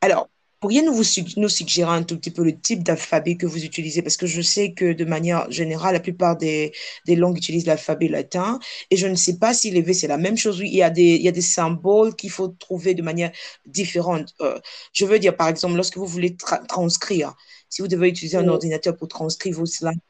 Alors, 0.00 0.28
Pourriez-vous 0.64 1.02
nous 1.36 1.50
suggérer 1.50 1.90
un 1.90 2.02
tout 2.02 2.16
petit 2.16 2.30
peu 2.30 2.42
le 2.42 2.58
type 2.58 2.82
d'alphabet 2.82 3.36
que 3.36 3.44
vous 3.44 3.66
utilisez? 3.66 4.00
Parce 4.00 4.16
que 4.16 4.26
je 4.26 4.40
sais 4.40 4.72
que 4.72 4.94
de 4.94 5.04
manière 5.04 5.50
générale, 5.50 5.92
la 5.92 6.00
plupart 6.00 6.38
des, 6.38 6.72
des 7.04 7.16
langues 7.16 7.36
utilisent 7.36 7.66
l'alphabet 7.66 8.08
latin. 8.08 8.58
Et 8.90 8.96
je 8.96 9.06
ne 9.06 9.14
sais 9.14 9.36
pas 9.36 9.52
si 9.52 9.70
V, 9.70 9.92
c'est 9.92 10.06
la 10.06 10.16
même 10.16 10.38
chose. 10.38 10.58
Oui, 10.60 10.70
il 10.72 10.76
y 10.76 10.82
a 10.82 10.88
des, 10.88 11.16
il 11.16 11.20
y 11.20 11.28
a 11.28 11.32
des 11.32 11.42
symboles 11.42 12.16
qu'il 12.16 12.30
faut 12.30 12.48
trouver 12.48 12.94
de 12.94 13.02
manière 13.02 13.30
différente. 13.66 14.34
Euh, 14.40 14.58
je 14.94 15.04
veux 15.04 15.18
dire, 15.18 15.36
par 15.36 15.48
exemple, 15.48 15.74
lorsque 15.74 15.98
vous 15.98 16.06
voulez 16.06 16.34
transcrire, 16.66 17.34
si 17.68 17.82
vous 17.82 17.88
devez 17.88 18.08
utiliser 18.08 18.38
un 18.38 18.48
ordinateur 18.48 18.96
pour 18.96 19.08
transcrire 19.08 19.54
vos 19.54 19.66
slides, 19.66 20.00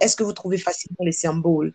est-ce 0.00 0.14
que 0.14 0.22
vous 0.22 0.32
trouvez 0.32 0.58
facilement 0.58 1.04
les 1.04 1.10
symboles? 1.10 1.72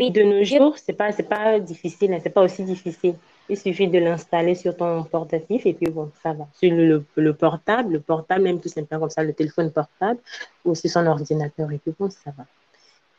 Oui, 0.00 0.10
de 0.10 0.24
nos 0.24 0.42
jours, 0.42 0.76
ce 0.76 0.82
n'est 0.88 0.96
pas, 0.96 1.12
pas 1.12 1.60
difficile, 1.60 2.12
hein, 2.12 2.18
ce 2.18 2.24
n'est 2.24 2.32
pas 2.32 2.42
aussi 2.42 2.64
difficile. 2.64 3.14
Il 3.48 3.58
suffit 3.58 3.88
de 3.88 3.98
l'installer 3.98 4.54
sur 4.54 4.76
ton 4.76 5.04
portatif 5.04 5.66
et 5.66 5.74
puis 5.74 5.90
bon, 5.90 6.10
ça 6.22 6.32
va. 6.32 6.48
Sur 6.54 6.72
le, 6.72 7.04
le, 7.16 7.34
portable, 7.34 7.92
le 7.92 8.00
portable, 8.00 8.42
même 8.42 8.60
tout 8.60 8.68
simplement 8.68 9.02
comme 9.02 9.10
ça, 9.10 9.22
le 9.22 9.34
téléphone 9.34 9.70
portable 9.70 10.18
ou 10.64 10.74
sur 10.74 10.90
son 10.90 11.06
ordinateur 11.06 11.70
et 11.70 11.78
puis 11.78 11.92
bon, 11.98 12.08
ça 12.08 12.32
va. 12.36 12.46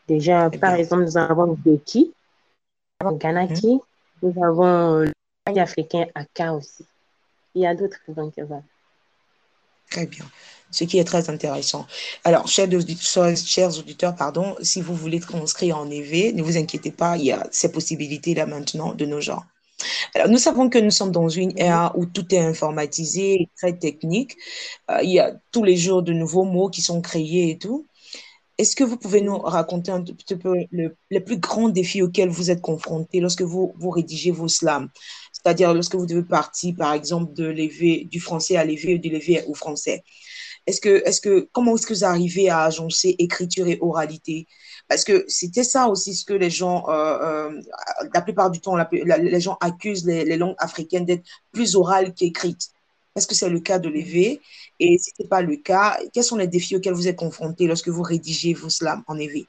Déjà, 0.07 0.49
par 0.49 0.75
exemple, 0.75 1.03
nous 1.03 1.17
avons 1.17 1.53
Beki, 1.53 2.13
nous 3.01 3.07
avons 3.07 3.17
Ganaki, 3.17 3.79
nous 4.21 4.43
avons 4.43 4.99
le 4.99 5.11
africain 5.59 6.05
Aka 6.15 6.53
aussi. 6.53 6.85
Il 7.53 7.61
y 7.61 7.67
a 7.67 7.75
d'autres, 7.75 7.99
donc 8.07 8.33
voilà. 8.37 8.63
Très 9.89 10.07
bien. 10.07 10.25
Ce 10.71 10.83
qui 10.83 10.97
est 10.97 11.03
très 11.03 11.29
intéressant. 11.29 11.85
Alors, 12.23 12.47
chers 12.47 12.67
auditeurs, 12.73 13.35
chers 13.37 13.77
auditeurs, 13.77 14.15
pardon, 14.15 14.55
si 14.61 14.81
vous 14.81 14.95
voulez 14.95 15.19
transcrire 15.19 15.77
en 15.77 15.89
EV, 15.89 16.33
ne 16.33 16.41
vous 16.41 16.57
inquiétez 16.57 16.91
pas, 16.91 17.17
il 17.17 17.25
y 17.25 17.31
a 17.31 17.47
ces 17.51 17.71
possibilités 17.71 18.33
là 18.33 18.45
maintenant 18.45 18.93
de 18.93 19.05
nos 19.05 19.21
genres. 19.21 19.45
Alors, 20.13 20.29
nous 20.29 20.37
savons 20.37 20.69
que 20.69 20.77
nous 20.77 20.91
sommes 20.91 21.11
dans 21.11 21.29
une 21.29 21.57
ère 21.57 21.91
où 21.97 22.05
tout 22.05 22.33
est 22.33 22.39
informatisé, 22.39 23.49
très 23.57 23.77
technique. 23.77 24.37
Euh, 24.89 24.99
il 25.03 25.11
y 25.11 25.19
a 25.19 25.33
tous 25.51 25.63
les 25.63 25.77
jours 25.77 26.03
de 26.03 26.13
nouveaux 26.13 26.45
mots 26.45 26.69
qui 26.69 26.81
sont 26.81 27.01
créés 27.01 27.51
et 27.51 27.57
tout. 27.57 27.85
Est-ce 28.57 28.75
que 28.75 28.85
vous 28.85 28.97
pouvez 28.97 29.19
nous 29.21 29.37
raconter 29.37 29.91
un 29.91 30.01
petit 30.01 30.37
peu 30.37 30.55
les 31.09 31.19
plus 31.19 31.37
grands 31.37 31.67
défis 31.67 32.01
auxquels 32.01 32.29
vous 32.29 32.51
êtes 32.51 32.61
confrontés 32.61 33.19
lorsque 33.19 33.41
vous, 33.41 33.73
vous 33.77 33.89
rédigez 33.89 34.31
vos 34.31 34.47
slams? 34.47 34.89
C'est-à-dire 35.33 35.73
lorsque 35.73 35.95
vous 35.95 36.05
devez 36.05 36.23
partir, 36.23 36.73
par 36.77 36.93
exemple, 36.93 37.33
de 37.33 37.51
du 38.05 38.19
français 38.21 38.55
à 38.55 38.63
l'évé 38.63 38.95
ou 38.95 38.97
de 38.97 39.09
l'évé 39.09 39.43
au 39.47 39.53
français. 39.53 40.03
Est-ce 40.67 40.81
que, 41.21 41.47
comment 41.51 41.75
est-ce 41.75 41.85
que 41.85 41.93
vous 41.93 42.05
arrivez 42.05 42.49
à 42.49 42.63
agencer 42.63 43.15
écriture 43.19 43.67
et 43.67 43.77
oralité? 43.81 44.47
Parce 44.87 45.03
que 45.03 45.23
c'était 45.27 45.63
ça 45.63 45.87
aussi 45.87 46.15
ce 46.15 46.25
que 46.25 46.33
les 46.33 46.49
gens, 46.49 46.89
euh, 46.89 47.49
euh, 47.51 47.61
la 48.13 48.21
plupart 48.21 48.49
du 48.49 48.59
temps, 48.59 48.75
les 48.91 49.41
gens 49.41 49.57
accusent 49.61 50.05
les, 50.05 50.37
langues 50.37 50.55
africaines 50.57 51.05
d'être 51.05 51.23
plus 51.51 51.75
orales 51.75 52.13
qu'écrites. 52.13 52.69
Est-ce 53.15 53.27
que 53.27 53.35
c'est 53.35 53.49
le 53.49 53.59
cas 53.59 53.79
de 53.79 53.89
l'évé 53.89 54.41
Et 54.79 54.97
si 54.97 55.11
ce 55.15 55.23
n'est 55.23 55.29
pas 55.29 55.41
le 55.41 55.55
cas, 55.55 55.97
quels 56.13 56.23
sont 56.23 56.35
les 56.35 56.47
défis 56.47 56.75
auxquels 56.75 56.93
vous 56.93 57.07
êtes 57.07 57.15
confrontés 57.15 57.67
lorsque 57.67 57.87
vous 57.87 58.03
rédigez 58.03 58.53
vos 58.53 58.69
slams 58.69 59.03
en 59.07 59.17
évé 59.17 59.47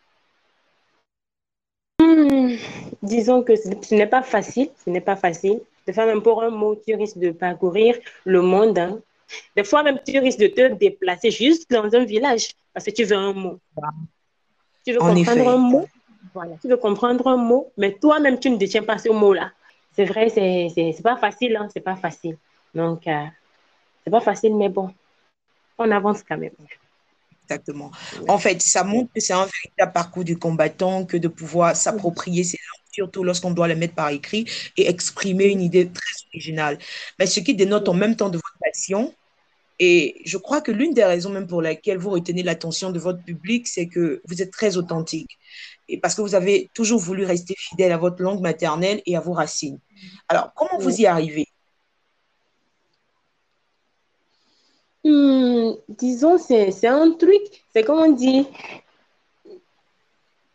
hmm, 2.01 2.57
Disons 3.03 3.43
que 3.43 3.57
ce 3.57 3.95
n'est 3.95 4.07
pas 4.07 4.23
facile, 4.23 4.71
ce 4.85 4.91
n'est 4.91 5.01
pas 5.01 5.17
facile. 5.17 5.61
De 5.87 5.93
faire 5.93 6.07
même 6.07 6.23
pour 6.23 6.43
un 6.43 6.51
mot, 6.51 6.77
tu 6.77 6.95
risques 6.95 7.19
de 7.19 7.31
parcourir 7.31 7.97
le 8.25 8.43
monde. 8.43 8.79
Hein 8.79 9.01
Des 9.57 9.65
fois 9.65 9.83
même, 9.83 9.99
tu 10.07 10.19
risques 10.19 10.39
de 10.39 10.49
te 10.49 10.75
déplacer 10.75 11.31
juste 11.31 11.71
dans 11.71 11.93
un 11.95 12.05
village 12.05 12.51
parce 12.73 12.87
que 12.87 12.91
tu 12.91 13.05
veux 13.05 13.17
un 13.17 13.33
mot. 13.33 13.59
Tu 14.85 14.93
veux 14.93 14.99
comprendre 14.99 15.49
un 15.49 15.57
mot? 15.57 15.87
Voilà, 16.35 16.57
tu 16.61 16.69
veux 16.69 16.77
comprendre 16.77 17.27
un 17.29 17.37
mot, 17.37 17.73
mais 17.79 17.93
toi-même, 17.95 18.39
tu 18.39 18.51
ne 18.51 18.57
détiens 18.57 18.83
pas 18.83 18.99
ce 18.99 19.09
mot-là. 19.09 19.53
C'est 19.93 20.05
vrai, 20.05 20.29
c'est 20.29 21.03
pas 21.03 21.17
facile, 21.17 21.57
hein, 21.57 21.69
c'est 21.73 21.81
pas 21.81 21.97
facile. 21.97 22.37
Donc, 22.75 23.07
euh, 23.07 23.25
c'est 24.05 24.11
pas 24.11 24.21
facile, 24.21 24.55
mais 24.55 24.69
bon, 24.69 24.93
on 25.79 25.91
avance 25.91 26.23
quand 26.23 26.37
même. 26.37 26.53
Exactement. 27.45 27.91
En 28.29 28.39
fait, 28.39 28.61
ça 28.61 28.85
montre 28.85 29.11
que 29.15 29.21
c'est 29.21 29.33
un 29.33 29.47
véritable 29.47 29.93
parcours 29.93 30.25
du 30.25 30.39
combattant 30.39 31.07
que 31.07 31.17
de 31.17 31.29
pouvoir 31.29 31.75
s'approprier 31.75 32.45
ces 32.45 32.59
langues, 32.59 32.87
surtout 32.91 33.25
lorsqu'on 33.25 33.53
doit 33.53 33.69
les 33.69 33.77
mettre 33.77 33.95
par 33.95 34.11
écrit 34.11 34.45
et 34.77 34.89
exprimer 34.89 35.47
une 35.47 35.63
idée 35.63 35.89
très 35.89 36.27
originale. 36.35 36.79
Mais 37.19 37.27
ce 37.27 37.41
qui 37.41 37.55
dénote 37.55 37.89
en 37.89 37.95
même 37.95 38.17
temps 38.17 38.29
de 38.29 38.39
et 39.79 40.23
je 40.25 40.39
crois 40.39 40.61
que 40.61 40.73
l'une 40.73 40.95
des 40.95 41.05
raisons 41.05 41.31
même 41.31 41.47
pour 41.47 41.61
laquelle 41.61 41.99
vous 41.99 42.11
retenez 42.11 42.43
l'attention 42.43 42.91
de 42.91 42.99
votre 42.99 43.23
public, 43.23 43.67
c'est 43.67 43.87
que 43.87 44.23
vous 44.25 44.41
êtes 44.41 44.51
très 44.51 44.77
authentique. 44.77 45.39
Et 45.89 45.99
parce 46.01 46.15
que 46.15 46.23
vous 46.23 46.35
avez 46.35 46.71
toujours 46.75 46.99
voulu 46.99 47.25
rester 47.25 47.55
fidèle 47.57 47.93
à 47.93 47.99
votre 47.99 48.23
langue 48.23 48.41
maternelle 48.41 49.03
et 49.07 49.17
à 49.17 49.21
vos 49.21 49.33
racines. 49.33 49.79
Alors, 50.29 50.53
comment 50.55 50.79
vous 50.79 51.01
y 51.01 51.07
arrivez? 51.07 51.47
Hmm, 55.05 55.75
disons, 55.89 56.39
c'est 56.39 56.87
un 56.87 57.13
truc, 57.13 57.65
c'est 57.73 57.85
comme 57.85 57.99
on 58.01 58.13
dit, 58.13 58.47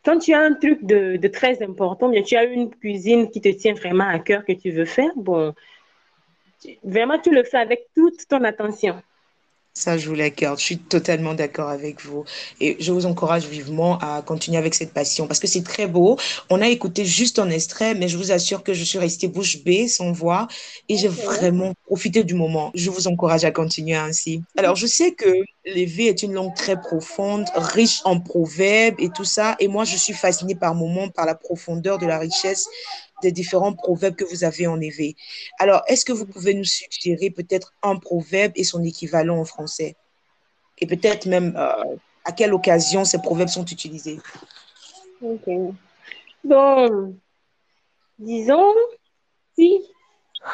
quand 0.03 0.17
tu 0.17 0.33
as 0.33 0.41
un 0.41 0.53
truc 0.55 0.83
de, 0.83 1.15
de, 1.15 1.27
très 1.27 1.63
important, 1.63 2.09
bien 2.09 2.23
tu 2.23 2.35
as 2.35 2.43
une 2.43 2.69
cuisine 2.69 3.29
qui 3.29 3.39
te 3.39 3.49
tient 3.49 3.75
vraiment 3.75 4.09
à 4.09 4.19
cœur 4.19 4.43
que 4.43 4.51
tu 4.51 4.71
veux 4.71 4.85
faire, 4.85 5.11
bon, 5.15 5.53
vraiment 6.83 7.19
tu 7.19 7.31
le 7.31 7.43
fais 7.43 7.57
avec 7.57 7.87
toute 7.95 8.27
ton 8.27 8.43
attention. 8.43 9.01
Ça 9.73 9.97
joue 9.97 10.15
la 10.15 10.29
carte. 10.29 10.59
Je 10.59 10.65
suis 10.65 10.77
totalement 10.77 11.33
d'accord 11.33 11.69
avec 11.69 12.01
vous. 12.03 12.25
Et 12.59 12.75
je 12.81 12.91
vous 12.91 13.05
encourage 13.05 13.45
vivement 13.45 13.97
à 13.99 14.21
continuer 14.21 14.57
avec 14.57 14.73
cette 14.73 14.91
passion 14.91 15.27
parce 15.27 15.39
que 15.39 15.47
c'est 15.47 15.63
très 15.63 15.87
beau. 15.87 16.17
On 16.49 16.61
a 16.61 16.67
écouté 16.67 17.05
juste 17.05 17.39
un 17.39 17.49
extrait, 17.49 17.95
mais 17.95 18.09
je 18.09 18.17
vous 18.17 18.33
assure 18.33 18.63
que 18.63 18.73
je 18.73 18.83
suis 18.83 18.99
restée 18.99 19.29
bouche 19.29 19.63
bée, 19.63 19.87
sans 19.87 20.11
voix, 20.11 20.49
et 20.89 20.97
j'ai 20.97 21.07
vraiment 21.07 21.73
profité 21.85 22.25
du 22.25 22.33
moment. 22.33 22.71
Je 22.75 22.89
vous 22.89 23.07
encourage 23.07 23.45
à 23.45 23.51
continuer 23.51 23.95
ainsi. 23.95 24.43
Alors, 24.57 24.75
je 24.75 24.87
sais 24.87 25.13
que 25.13 25.33
l'évé 25.65 26.07
est 26.07 26.21
une 26.21 26.33
langue 26.33 26.53
très 26.53 26.79
profonde, 26.79 27.45
riche 27.55 28.01
en 28.03 28.19
proverbes 28.19 28.95
et 28.99 29.09
tout 29.09 29.23
ça. 29.23 29.55
Et 29.59 29.69
moi, 29.69 29.85
je 29.85 29.95
suis 29.95 30.13
fascinée 30.13 30.55
par 30.55 30.75
moments 30.75 31.07
par 31.07 31.25
la 31.25 31.35
profondeur 31.35 31.97
de 31.97 32.05
la 32.05 32.19
richesse 32.19 32.67
des 33.21 33.31
différents 33.31 33.73
proverbes 33.73 34.15
que 34.15 34.25
vous 34.25 34.43
avez 34.43 34.67
en 34.67 34.79
éveillé. 34.81 35.15
Alors, 35.59 35.81
est-ce 35.87 36.05
que 36.05 36.11
vous 36.11 36.25
pouvez 36.25 36.53
nous 36.53 36.65
suggérer 36.65 37.29
peut-être 37.29 37.73
un 37.81 37.97
proverbe 37.97 38.53
et 38.55 38.63
son 38.63 38.83
équivalent 38.83 39.39
en 39.39 39.45
français? 39.45 39.95
Et 40.79 40.87
peut-être 40.87 41.27
même 41.27 41.55
euh, 41.57 41.95
à 42.25 42.31
quelle 42.31 42.53
occasion 42.53 43.05
ces 43.05 43.19
proverbes 43.19 43.49
sont 43.49 43.65
utilisés? 43.65 44.19
Ok. 45.21 45.47
Bon, 46.43 47.15
disons, 48.17 48.73
si 49.55 49.81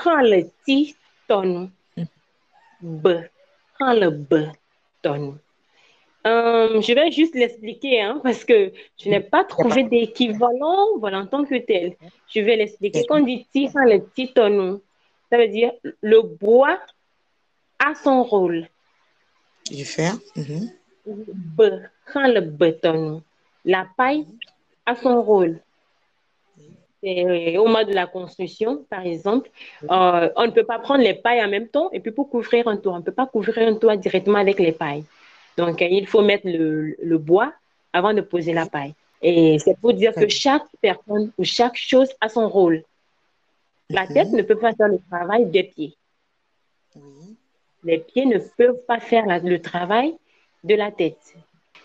le 0.06 0.41
ti 0.65 0.95
ton 1.27 1.71
b, 2.82 3.08
le 3.80 4.10
b 4.10 4.34
ton. 5.01 5.39
Euh, 6.28 6.82
je 6.82 6.94
vais 6.94 7.12
juste 7.12 7.36
l'expliquer 7.36 8.02
hein, 8.02 8.20
parce 8.22 8.44
que 8.44 8.74
je 8.98 9.10
n'ai 9.10 9.22
pas 9.22 9.46
trouvé 9.46 9.84
d'équivalent 9.84 10.98
voilà, 11.00 11.20
en 11.20 11.26
tant 11.26 11.46
que 11.46 11.58
tel. 11.58 11.96
Je 12.28 12.42
vais 12.42 12.58
l'expliquer. 12.58 13.06
Quand 13.08 13.22
on 13.22 13.26
dit 13.26 13.46
tire 13.54 13.72
le 13.76 14.06
titon, 14.13 14.82
ça 15.32 15.38
veut 15.38 15.48
dire 15.48 15.72
le 16.02 16.22
bois 16.22 16.80
a 17.80 17.96
son 17.96 18.24
rôle. 18.24 18.68
Je 19.72 19.84
fais. 19.84 20.10
le 21.06 22.40
béton. 22.42 23.22
La 23.63 23.88
paille 23.96 24.26
a 24.86 24.96
son 24.96 25.22
rôle. 25.22 25.60
au 27.04 27.68
mode 27.68 27.88
de 27.88 27.94
la 27.94 28.08
construction, 28.08 28.86
par 28.90 29.06
exemple, 29.06 29.50
euh, 29.84 30.30
on 30.36 30.46
ne 30.48 30.52
peut 30.52 30.66
pas 30.66 30.80
prendre 30.80 31.04
les 31.04 31.13
pailles 31.13 31.44
en 31.44 31.50
même 31.50 31.70
temps 31.70 31.90
et 31.94 32.02
puis 32.02 32.12
pour 32.12 32.30
couvrir 32.30 32.68
un 32.68 32.76
toit, 32.76 32.94
on 32.94 32.98
ne 32.98 33.04
peut 33.04 33.13
pas 33.13 33.28
couvrir 33.28 33.68
un 33.68 33.76
toit 33.76 33.96
directement 33.96 34.40
avec 34.40 34.60
les 34.60 34.74
pailles. 34.74 35.06
Donc, 35.58 35.82
il 35.82 36.08
faut 36.08 36.22
mettre 36.22 36.48
le, 36.48 37.17
bois 37.17 37.52
avant 37.91 38.13
de 38.13 38.22
poser 38.22 38.54
la 38.54 38.67
paille. 38.67 38.93
Et 39.22 39.58
c'est 39.60 39.78
pour 39.80 39.93
dire 39.93 40.13
que 40.13 40.28
chaque 40.28 40.67
personne 40.80 41.32
ou 41.38 41.43
chaque 41.43 41.76
chose 41.76 42.10
a 42.22 42.30
son 42.30 42.48
rôle. 42.48 42.84
La 43.89 44.06
mhm. 44.06 44.13
tête 44.13 44.32
ne 44.32 44.43
peut 44.43 44.60
pas 44.60 44.74
faire 44.74 44.88
le 44.88 45.00
travail 45.10 45.48
des 45.48 45.63
pieds. 45.63 45.96
Les 47.84 48.00
pieds 48.00 48.26
ne 48.26 48.38
peuvent 48.38 48.84
pas 48.88 49.00
faire 49.00 49.26
le 49.43 49.60
travail 49.60 50.15
de 50.63 50.76
la 50.76 50.91
tête. 50.91 51.36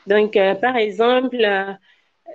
Donc, 0.06 0.36
euh, 0.36 0.54
par 0.54 0.76
exemple, 0.76 1.36
euh, 1.36 1.72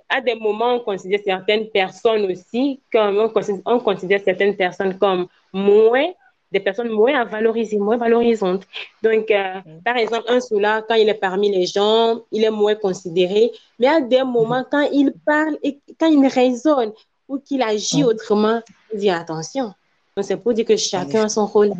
à 0.10 0.22
des 0.22 0.36
moments, 0.36 0.76
on 0.76 0.80
considère 0.80 1.20
certaines 1.24 1.70
personnes 1.70 2.32
aussi 2.32 2.80
comme 2.92 3.32
on 3.66 3.80
considère 3.80 4.22
certaines 4.24 4.56
personnes 4.56 4.98
comme 4.98 5.28
moins 5.52 6.12
des 6.52 6.60
personnes 6.60 6.90
moins 6.90 7.24
valorisées, 7.26 7.78
moins 7.78 7.98
valorisantes. 7.98 8.64
Donc, 9.04 9.30
euh, 9.32 9.56
mm. 9.66 9.82
par 9.84 9.98
exemple, 9.98 10.26
un 10.30 10.40
soula, 10.40 10.82
quand 10.88 10.96
il 10.96 11.10
est 11.10 11.14
parmi 11.14 11.52
les 11.52 11.66
gens, 11.66 12.22
il 12.32 12.44
est 12.44 12.52
moins 12.52 12.76
considéré. 12.76 13.52
Mais 13.80 13.88
à 13.88 14.02
des 14.02 14.24
moments, 14.24 14.62
mm. 14.62 14.68
quand 14.72 14.90
il 14.92 15.14
parle 15.26 15.58
et 15.64 15.80
quand 16.00 16.08
il 16.08 16.26
raisonne 16.28 16.92
ou 17.28 17.40
qu'il 17.40 17.62
agit 17.62 18.04
mm. 18.04 18.08
autrement, 18.08 18.62
il 18.94 19.00
dit 19.00 19.10
attention. 19.10 19.74
Donc, 20.16 20.26
c'est 20.26 20.38
pour 20.38 20.54
dire 20.54 20.66
que 20.66 20.78
chacun 20.78 21.26
a 21.26 21.30
son 21.30 21.46
rôle 21.46 21.72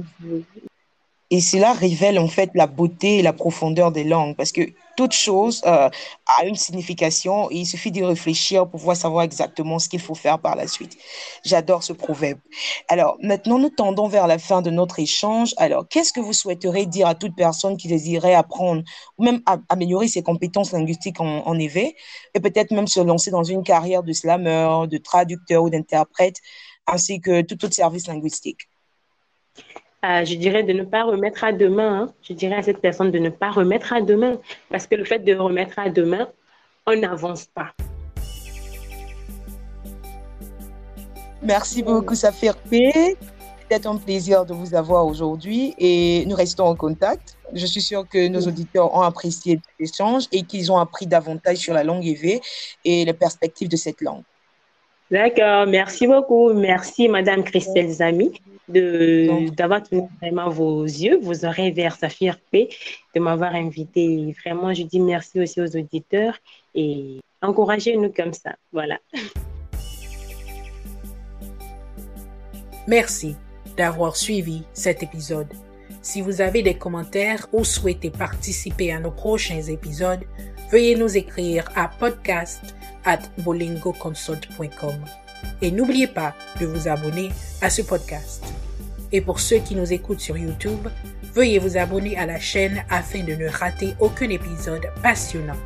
et 1.30 1.42
cela 1.42 1.74
révèle 1.74 2.20
en 2.20 2.28
fait 2.28 2.52
la 2.54 2.68
beauté 2.68 3.18
et 3.18 3.22
la 3.22 3.34
profondeur 3.34 3.92
des 3.92 4.04
langues 4.04 4.36
parce 4.36 4.52
que 4.52 4.62
toute 4.96 5.14
chose 5.14 5.62
euh, 5.66 5.90
a 6.40 6.46
une 6.46 6.56
signification 6.56 7.52
et 7.52 7.58
il 7.58 7.66
suffit 7.66 7.92
d'y 7.92 8.04
réfléchir 8.04 8.64
pour 8.64 8.80
pouvoir 8.80 8.98
savoir 8.98 9.24
exactement 9.24 9.78
ce 9.78 9.90
qu'il 9.90 10.00
faut 10.00 10.16
faire 10.16 10.40
par 10.40 10.56
la 10.56 10.68
suite. 10.68 10.98
J'adore 11.46 11.84
ce 11.84 11.94
proverbe. 11.94 12.40
Alors 12.88 13.18
maintenant, 13.22 13.60
nous 13.60 13.70
tendons 13.70 14.08
vers 14.08 14.26
la 14.26 14.40
fin 14.40 14.64
de 14.64 14.72
notre 14.72 15.00
échange. 15.00 15.54
Alors, 15.58 15.88
qu'est-ce 15.88 16.12
que 16.12 16.20
vous 16.20 16.34
souhaiterez 16.34 16.88
dire 16.88 17.08
à 17.08 17.14
toute 17.14 17.36
personne 17.36 17.78
qui 17.78 17.88
désirait 17.88 18.34
apprendre 18.34 18.82
ou 19.20 19.24
même 19.24 19.42
améliorer 19.70 20.08
ses 20.08 20.24
compétences 20.24 20.72
linguistiques 20.72 21.22
en, 21.22 21.46
en 21.46 21.58
et 21.60 21.96
peut-être 22.42 22.72
même 22.72 22.88
se 22.88 23.00
lancer 23.00 23.30
dans 23.30 23.44
une 23.44 23.64
carrière 23.64 24.02
de 24.02 24.14
slammer, 24.14 24.88
de 24.90 24.98
traducteur 24.98 25.64
ou 25.64 25.70
d'interprète 25.70 26.38
ainsi 26.88 27.20
que 27.20 27.42
tout 27.42 27.64
autre 27.66 27.76
service 27.76 28.08
linguistique? 28.08 28.68
Je 30.26 30.36
dirais 30.36 30.64
de 30.64 30.74
ne 30.74 30.84
pas 30.84 31.04
remettre 31.04 31.44
à 31.44 31.52
demain. 31.52 32.02
Hein. 32.02 32.14
Je 32.22 32.34
dirais 32.34 32.56
à 32.56 32.62
cette 32.62 32.80
personne 32.80 33.12
de 33.12 33.20
ne 33.20 33.30
pas 33.30 33.52
remettre 33.52 33.94
à 33.94 34.02
demain. 34.02 34.40
Parce 34.70 34.88
que 34.88 34.96
le 34.96 35.04
fait 35.04 35.20
de 35.20 35.36
remettre 35.36 35.80
à 35.80 35.90
demain, 35.90 36.28
on 36.86 36.96
n'avance 36.96 37.46
pas. 37.46 37.72
Merci 41.42 41.84
beaucoup, 41.84 42.16
Safirpé. 42.16 43.16
C'est 43.70 43.86
un 43.86 43.98
plaisir 43.98 44.46
de 44.46 44.54
vous 44.54 44.74
avoir 44.76 45.06
aujourd'hui 45.06 45.76
et 45.78 46.26
nous 46.26 46.36
restons 46.36 46.66
en 46.66 46.76
contact. 46.76 47.38
Je 47.54 47.66
suis 47.66 47.82
sûre 47.82 48.08
que 48.08 48.28
nos 48.30 48.42
auditeurs 48.42 48.96
ont 48.96 49.02
apprécié 49.02 49.60
l'échange 49.80 50.24
et 50.32 50.44
qu'ils 50.44 50.72
ont 50.72 50.78
appris 50.78 51.06
davantage 51.06 51.58
sur 51.58 51.74
la 51.74 51.84
langue 51.84 52.06
EV 52.06 52.40
et 52.86 53.04
les 53.04 53.14
perspectives 53.14 53.68
de 53.68 53.76
cette 53.76 54.02
langue. 54.02 54.24
D'accord, 55.12 55.68
merci 55.68 56.08
beaucoup. 56.08 56.54
Merci, 56.54 57.08
Madame 57.10 57.44
Christelle 57.44 57.92
Zami 57.92 58.32
d'avoir 58.70 59.84
tenu 59.84 60.04
vraiment 60.22 60.50
vos 60.50 60.84
yeux, 60.84 61.18
vos 61.22 61.46
oreilles 61.46 61.72
vers 61.72 61.96
Saphir 61.96 62.40
P, 62.52 62.70
de 63.16 63.20
m'avoir 63.20 63.56
invité. 63.56 64.36
Vraiment, 64.44 64.74
je 64.74 64.84
dis 64.84 65.00
merci 65.00 65.40
aussi 65.40 65.62
aux 65.62 65.76
auditeurs 65.76 66.38
et 66.76 67.20
encouragez-nous 67.42 68.12
comme 68.12 68.34
ça. 68.34 68.56
Voilà. 68.72 69.00
Merci 72.88 73.36
d'avoir 73.76 74.16
suivi 74.16 74.64
cet 74.74 75.04
épisode. 75.04 75.48
Si 76.02 76.22
vous 76.22 76.40
avez 76.40 76.64
des 76.64 76.76
commentaires 76.76 77.48
ou 77.52 77.66
souhaitez 77.66 78.10
participer 78.10 78.94
à 78.94 79.00
nos 79.00 79.12
prochains 79.12 79.62
épisodes, 79.62 80.24
veuillez 80.72 80.96
nous 80.96 81.18
écrire 81.18 81.70
à 81.76 81.90
podcast 81.90 82.76
at 83.04 83.20
bolingoconsult.com. 83.40 84.96
Et 85.62 85.70
n'oubliez 85.70 86.08
pas 86.08 86.34
de 86.60 86.66
vous 86.66 86.88
abonner 86.88 87.30
à 87.62 87.70
ce 87.70 87.82
podcast. 87.82 88.57
Et 89.12 89.22
pour 89.22 89.40
ceux 89.40 89.60
qui 89.60 89.76
nous 89.76 89.94
écoutent 89.94 90.20
sur 90.20 90.38
YouTube, 90.38 90.88
veuillez 91.34 91.60
vous 91.60 91.78
abonner 91.78 92.18
à 92.18 92.26
la 92.26 92.40
chaîne 92.40 92.84
afin 92.90 93.24
de 93.24 93.34
ne 93.34 93.48
rater 93.48 93.96
aucun 94.00 94.30
épisode 94.30 94.88
passionnant. 95.02 95.58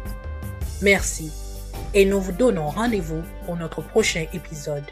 Merci 0.81 1.31
et 1.93 2.05
nous 2.05 2.21
vous 2.21 2.31
donnons 2.31 2.67
rendez-vous 2.67 3.21
pour 3.45 3.55
notre 3.57 3.81
prochain 3.81 4.25
épisode. 4.33 4.83